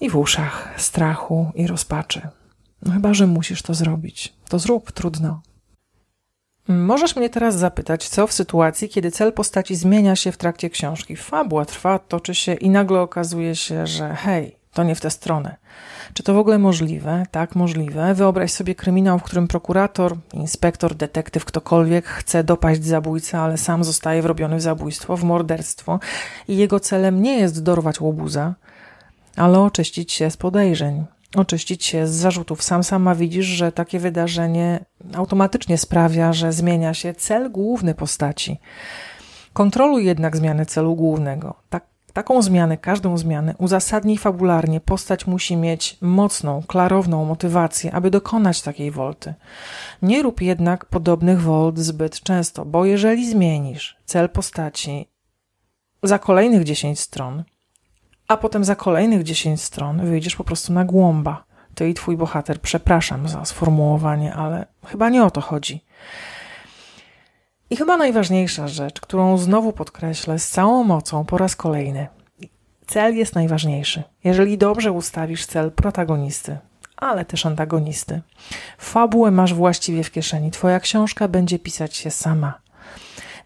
i 0.00 0.10
w 0.10 0.16
uszach 0.16 0.74
strachu 0.76 1.52
i 1.54 1.66
rozpaczy. 1.66 2.28
No 2.82 2.92
chyba, 2.92 3.14
że 3.14 3.26
musisz 3.26 3.62
to 3.62 3.74
zrobić. 3.74 4.34
To 4.48 4.58
zrób, 4.58 4.92
trudno. 4.92 5.40
Możesz 6.68 7.16
mnie 7.16 7.30
teraz 7.30 7.56
zapytać, 7.58 8.08
co 8.08 8.26
w 8.26 8.32
sytuacji, 8.32 8.88
kiedy 8.88 9.10
cel 9.10 9.32
postaci 9.32 9.76
zmienia 9.76 10.16
się 10.16 10.32
w 10.32 10.36
trakcie 10.36 10.70
książki. 10.70 11.16
Fabuła 11.16 11.64
trwa, 11.64 11.98
toczy 11.98 12.34
się 12.34 12.54
i 12.54 12.70
nagle 12.70 13.00
okazuje 13.00 13.56
się, 13.56 13.86
że 13.86 14.14
hej, 14.14 14.57
to 14.72 14.84
nie 14.84 14.94
w 14.94 15.00
tę 15.00 15.10
stronę. 15.10 15.56
Czy 16.14 16.22
to 16.22 16.34
w 16.34 16.38
ogóle 16.38 16.58
możliwe? 16.58 17.26
Tak, 17.30 17.54
możliwe. 17.54 18.14
Wyobraź 18.14 18.52
sobie 18.52 18.74
kryminał, 18.74 19.18
w 19.18 19.22
którym 19.22 19.48
prokurator, 19.48 20.16
inspektor, 20.32 20.94
detektyw, 20.94 21.44
ktokolwiek 21.44 22.06
chce 22.06 22.44
dopaść 22.44 22.84
zabójcę, 22.84 23.38
ale 23.38 23.58
sam 23.58 23.84
zostaje 23.84 24.22
wrobiony 24.22 24.56
w 24.56 24.62
zabójstwo, 24.62 25.16
w 25.16 25.24
morderstwo 25.24 26.00
i 26.48 26.56
jego 26.56 26.80
celem 26.80 27.22
nie 27.22 27.38
jest 27.38 27.62
dorwać 27.62 28.00
łobuza, 28.00 28.54
ale 29.36 29.60
oczyścić 29.60 30.12
się 30.12 30.30
z 30.30 30.36
podejrzeń, 30.36 31.04
oczyścić 31.36 31.84
się 31.84 32.06
z 32.06 32.10
zarzutów. 32.10 32.62
Sam 32.62 32.84
sama 32.84 33.14
widzisz, 33.14 33.46
że 33.46 33.72
takie 33.72 33.98
wydarzenie 33.98 34.84
automatycznie 35.14 35.78
sprawia, 35.78 36.32
że 36.32 36.52
zmienia 36.52 36.94
się 36.94 37.14
cel 37.14 37.50
główny 37.50 37.94
postaci. 37.94 38.60
Kontroluj 39.52 40.04
jednak 40.04 40.36
zmianę 40.36 40.66
celu 40.66 40.96
głównego. 40.96 41.54
Tak, 41.70 41.84
taką 42.18 42.42
zmianę, 42.42 42.76
każdą 42.78 43.18
zmianę 43.18 43.54
uzasadnij 43.58 44.18
fabularnie. 44.18 44.80
Postać 44.80 45.26
musi 45.26 45.56
mieć 45.56 45.98
mocną, 46.00 46.62
klarowną 46.66 47.24
motywację, 47.24 47.92
aby 47.94 48.10
dokonać 48.10 48.62
takiej 48.62 48.90
wolty. 48.90 49.34
Nie 50.02 50.22
rób 50.22 50.40
jednak 50.40 50.84
podobnych 50.84 51.42
wolt 51.42 51.78
zbyt 51.78 52.20
często, 52.20 52.64
bo 52.64 52.84
jeżeli 52.84 53.30
zmienisz 53.30 53.96
cel 54.04 54.28
postaci 54.28 55.08
za 56.02 56.18
kolejnych 56.18 56.64
10 56.64 57.00
stron, 57.00 57.44
a 58.28 58.36
potem 58.36 58.64
za 58.64 58.74
kolejnych 58.74 59.22
10 59.22 59.62
stron 59.62 60.06
wyjdziesz 60.06 60.36
po 60.36 60.44
prostu 60.44 60.72
na 60.72 60.84
głąba. 60.84 61.44
Ty 61.74 61.88
i 61.88 61.94
twój 61.94 62.16
bohater, 62.16 62.60
przepraszam 62.60 63.28
za 63.28 63.44
sformułowanie, 63.44 64.34
ale 64.34 64.66
chyba 64.86 65.08
nie 65.08 65.24
o 65.24 65.30
to 65.30 65.40
chodzi. 65.40 65.84
I 67.70 67.76
chyba 67.76 67.96
najważniejsza 67.96 68.68
rzecz, 68.68 69.00
którą 69.00 69.38
znowu 69.38 69.72
podkreślę 69.72 70.38
z 70.38 70.48
całą 70.48 70.84
mocą 70.84 71.24
po 71.24 71.38
raz 71.38 71.56
kolejny. 71.56 72.06
Cel 72.86 73.16
jest 73.16 73.34
najważniejszy. 73.34 74.02
Jeżeli 74.24 74.58
dobrze 74.58 74.92
ustawisz 74.92 75.46
cel 75.46 75.72
protagonisty, 75.72 76.58
ale 76.96 77.24
też 77.24 77.46
antagonisty, 77.46 78.20
fabułę 78.78 79.30
masz 79.30 79.54
właściwie 79.54 80.04
w 80.04 80.10
kieszeni. 80.10 80.50
Twoja 80.50 80.80
książka 80.80 81.28
będzie 81.28 81.58
pisać 81.58 81.96
się 81.96 82.10
sama. 82.10 82.60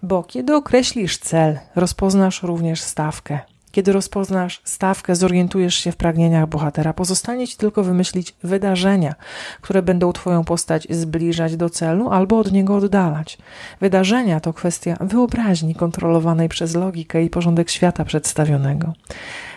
Bo 0.03 0.23
kiedy 0.23 0.57
określisz 0.57 1.19
cel, 1.19 1.59
rozpoznasz 1.75 2.43
również 2.43 2.81
stawkę, 2.81 3.39
kiedy 3.73 3.93
rozpoznasz 3.93 4.61
stawkę, 4.65 5.17
zorientujesz 5.17 5.75
się 5.75 5.93
w 5.93 5.97
pragnieniach 5.97 6.49
bohatera, 6.49 6.93
pozostanie 6.93 7.49
ci 7.49 7.57
tylko 7.57 7.83
wymyślić 7.83 8.35
wydarzenia, 8.43 9.15
które 9.61 9.83
będą 9.83 10.13
Twoją 10.13 10.45
postać 10.45 10.87
zbliżać 10.91 11.57
do 11.57 11.71
celu 11.71 12.11
albo 12.11 12.39
od 12.39 12.53
niego 12.53 12.77
oddalać. 12.77 13.39
Wydarzenia 13.81 14.41
to 14.41 14.53
kwestia 14.53 14.97
wyobraźni 15.01 15.75
kontrolowanej 15.75 16.49
przez 16.49 16.75
logikę 16.75 17.25
i 17.25 17.31
porządek 17.31 17.71
świata 17.71 18.05
przedstawionego. 18.05 18.93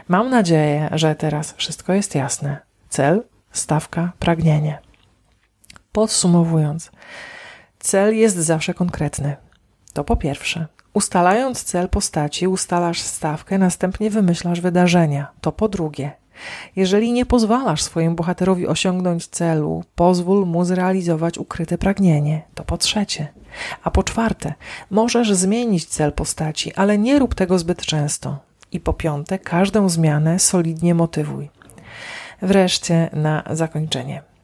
Mam 0.08 0.30
nadzieję, 0.30 0.90
że 0.92 1.16
teraz 1.16 1.54
wszystko 1.54 1.94
jest 1.94 2.16
jasne. 2.16 2.58
Cel, 2.90 3.24
stawka, 3.52 4.12
pragnienie. 4.20 4.80
Podsumowując, 5.92 6.92
cel 7.80 8.18
jest 8.18 8.38
zawsze 8.38 8.74
konkretny. 8.74 9.36
To 9.94 10.04
po 10.04 10.16
pierwsze. 10.16 10.68
Ustalając 10.96 11.64
cel 11.64 11.90
postaci, 11.90 12.48
ustalasz 12.48 13.02
stawkę, 13.02 13.58
następnie 13.58 14.10
wymyślasz 14.10 14.62
wydarzenia. 14.62 15.28
To 15.42 15.52
po 15.52 15.70
drugie. 15.70 16.12
Jeżeli 16.76 17.12
nie 17.12 17.26
pozwalasz 17.26 17.84
swojemu 17.84 18.16
bohaterowi 18.16 18.68
osiągnąć 18.68 19.28
celu, 19.28 19.84
pozwól 19.96 20.46
mu 20.46 20.66
zrealizować 20.66 21.38
ukryte 21.38 21.78
pragnienie. 21.78 22.42
To 22.54 22.64
po 22.64 22.78
trzecie. 22.78 23.28
A 23.84 23.92
po 23.92 24.04
czwarte, 24.04 24.54
możesz 24.90 25.34
zmienić 25.34 25.86
cel 25.86 26.14
postaci, 26.14 26.74
ale 26.74 26.98
nie 26.98 27.20
rób 27.20 27.36
tego 27.36 27.60
zbyt 27.60 27.82
często. 27.82 28.38
I 28.72 28.80
po 28.80 28.94
piąte, 28.94 29.40
każdą 29.40 29.90
zmianę 29.90 30.40
solidnie 30.40 30.96
motywuj. 30.96 31.50
Wreszcie 32.42 33.10
na 33.14 33.44
zakończenie. 33.50 34.35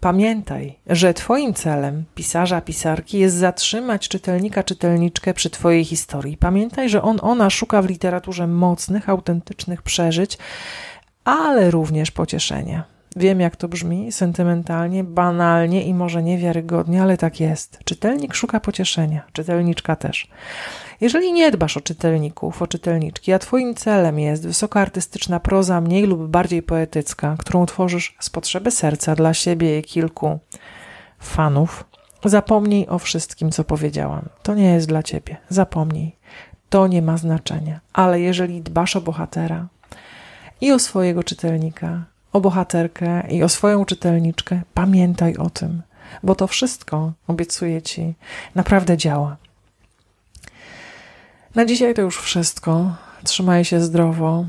Pamiętaj, 0.00 0.78
że 0.86 1.14
Twoim 1.14 1.54
celem 1.54 2.04
pisarza, 2.14 2.60
pisarki 2.60 3.18
jest 3.18 3.36
zatrzymać 3.36 4.08
czytelnika, 4.08 4.62
czytelniczkę 4.62 5.34
przy 5.34 5.50
Twojej 5.50 5.84
historii. 5.84 6.36
Pamiętaj, 6.36 6.88
że 6.88 7.02
on, 7.02 7.18
ona 7.22 7.50
szuka 7.50 7.82
w 7.82 7.86
literaturze 7.86 8.46
mocnych, 8.46 9.08
autentycznych 9.08 9.82
przeżyć, 9.82 10.38
ale 11.24 11.70
również 11.70 12.10
pocieszenia. 12.10 12.97
Wiem, 13.18 13.40
jak 13.40 13.56
to 13.56 13.68
brzmi, 13.68 14.12
sentymentalnie, 14.12 15.04
banalnie 15.04 15.82
i 15.82 15.94
może 15.94 16.22
niewiarygodnie, 16.22 17.02
ale 17.02 17.16
tak 17.16 17.40
jest. 17.40 17.78
Czytelnik 17.84 18.34
szuka 18.34 18.60
pocieszenia, 18.60 19.22
czytelniczka 19.32 19.96
też. 19.96 20.28
Jeżeli 21.00 21.32
nie 21.32 21.50
dbasz 21.50 21.76
o 21.76 21.80
czytelników, 21.80 22.62
o 22.62 22.66
czytelniczki, 22.66 23.32
a 23.32 23.38
Twoim 23.38 23.74
celem 23.74 24.18
jest 24.18 24.46
wysokoartystyczna 24.46 25.40
proza, 25.40 25.80
mniej 25.80 26.06
lub 26.06 26.26
bardziej 26.28 26.62
poetycka, 26.62 27.36
którą 27.38 27.66
tworzysz 27.66 28.16
z 28.20 28.30
potrzeby 28.30 28.70
serca 28.70 29.14
dla 29.14 29.34
siebie 29.34 29.78
i 29.78 29.82
kilku 29.82 30.38
fanów, 31.18 31.84
zapomnij 32.24 32.86
o 32.88 32.98
wszystkim, 32.98 33.50
co 33.50 33.64
powiedziałam. 33.64 34.28
To 34.42 34.54
nie 34.54 34.72
jest 34.72 34.88
dla 34.88 35.02
Ciebie. 35.02 35.36
Zapomnij. 35.48 36.16
To 36.68 36.86
nie 36.86 37.02
ma 37.02 37.16
znaczenia. 37.16 37.80
Ale 37.92 38.20
jeżeli 38.20 38.62
dbasz 38.62 38.96
o 38.96 39.00
bohatera 39.00 39.66
i 40.60 40.72
o 40.72 40.78
swojego 40.78 41.24
czytelnika, 41.24 42.04
o 42.32 42.40
bohaterkę 42.40 43.30
i 43.30 43.42
o 43.42 43.48
swoją 43.48 43.84
czytelniczkę, 43.84 44.62
pamiętaj 44.74 45.36
o 45.36 45.50
tym, 45.50 45.82
bo 46.22 46.34
to 46.34 46.46
wszystko, 46.46 47.12
obiecuję 47.26 47.82
Ci, 47.82 48.14
naprawdę 48.54 48.96
działa. 48.96 49.36
Na 51.54 51.64
dzisiaj 51.64 51.94
to 51.94 52.02
już 52.02 52.20
wszystko. 52.20 52.94
Trzymaj 53.24 53.64
się 53.64 53.80
zdrowo. 53.80 54.44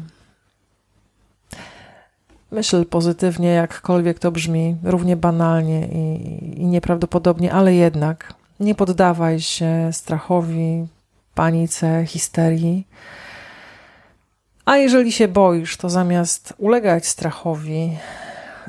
Myśl 2.52 2.86
pozytywnie, 2.86 3.50
jakkolwiek 3.50 4.20
to 4.20 4.32
brzmi, 4.32 4.76
równie 4.84 5.16
banalnie 5.16 5.88
i, 5.88 6.62
i 6.62 6.66
nieprawdopodobnie, 6.66 7.54
ale 7.54 7.76
jednak 7.76 8.34
nie 8.60 8.76
poddawaj 8.76 9.40
się 9.40 9.90
strachowi, 9.92 10.88
panice, 11.36 12.06
histerii. 12.06 12.88
A 14.70 14.78
jeżeli 14.78 15.12
się 15.12 15.28
boisz, 15.28 15.78
to 15.78 15.90
zamiast 15.90 16.54
ulegać 16.58 17.08
strachowi, 17.08 17.98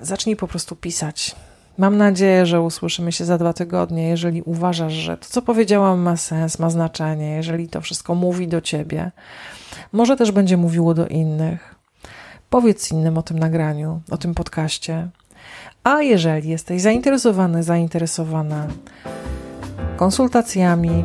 zacznij 0.02 0.36
po 0.36 0.48
prostu 0.48 0.76
pisać. 0.76 1.36
Mam 1.78 1.96
nadzieję, 1.96 2.46
że 2.46 2.60
usłyszymy 2.60 3.12
się 3.12 3.24
za 3.24 3.38
dwa 3.38 3.52
tygodnie. 3.52 4.08
Jeżeli 4.08 4.42
uważasz, 4.42 4.92
że 4.92 5.16
to, 5.16 5.26
co 5.28 5.42
powiedziałam, 5.42 6.00
ma 6.00 6.16
sens, 6.16 6.58
ma 6.58 6.70
znaczenie, 6.70 7.30
jeżeli 7.30 7.68
to 7.68 7.80
wszystko 7.80 8.14
mówi 8.14 8.48
do 8.48 8.60
ciebie, 8.60 9.10
może 9.92 10.16
też 10.16 10.32
będzie 10.32 10.56
mówiło 10.56 10.94
do 10.94 11.06
innych. 11.06 11.74
Powiedz 12.50 12.92
innym 12.92 13.18
o 13.18 13.22
tym 13.22 13.38
nagraniu, 13.38 14.00
o 14.10 14.16
tym 14.16 14.34
podcaście. 14.34 15.08
A 15.84 16.02
jeżeli 16.02 16.48
jesteś 16.48 16.82
zainteresowany, 16.82 17.62
zainteresowana 17.62 18.66
konsultacjami, 19.96 21.04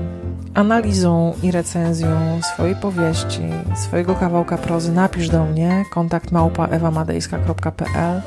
analizą 0.56 1.34
i 1.44 1.52
recenzją 1.52 2.42
swojej 2.54 2.76
powieści, 2.76 3.42
swojego 3.76 4.16
kawałka 4.16 4.58
prozy, 4.58 4.92
napisz 4.92 5.30
do 5.30 5.46
mnie 5.46 5.86
kontakt 5.92 6.32
małpa 6.32 6.68
ewamadejska.pl. 6.68 8.22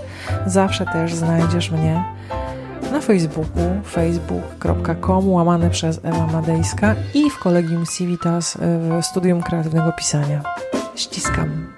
Zawsze 0.46 0.86
też 0.86 1.14
znajdziesz 1.14 1.70
mnie 1.70 2.04
na 2.92 3.00
Facebooku 3.00 3.80
facebook.com 3.84 5.30
łamane 5.30 5.70
przez 5.70 6.00
Ewa 6.02 6.26
Madejska 6.26 6.94
i 7.14 7.30
w 7.30 7.38
Kolegium 7.38 7.86
Civitas 7.86 8.58
w 8.60 9.04
Studium 9.04 9.42
Kreatywnego 9.42 9.92
Pisania. 9.92 10.42
Ściskam. 10.94 11.77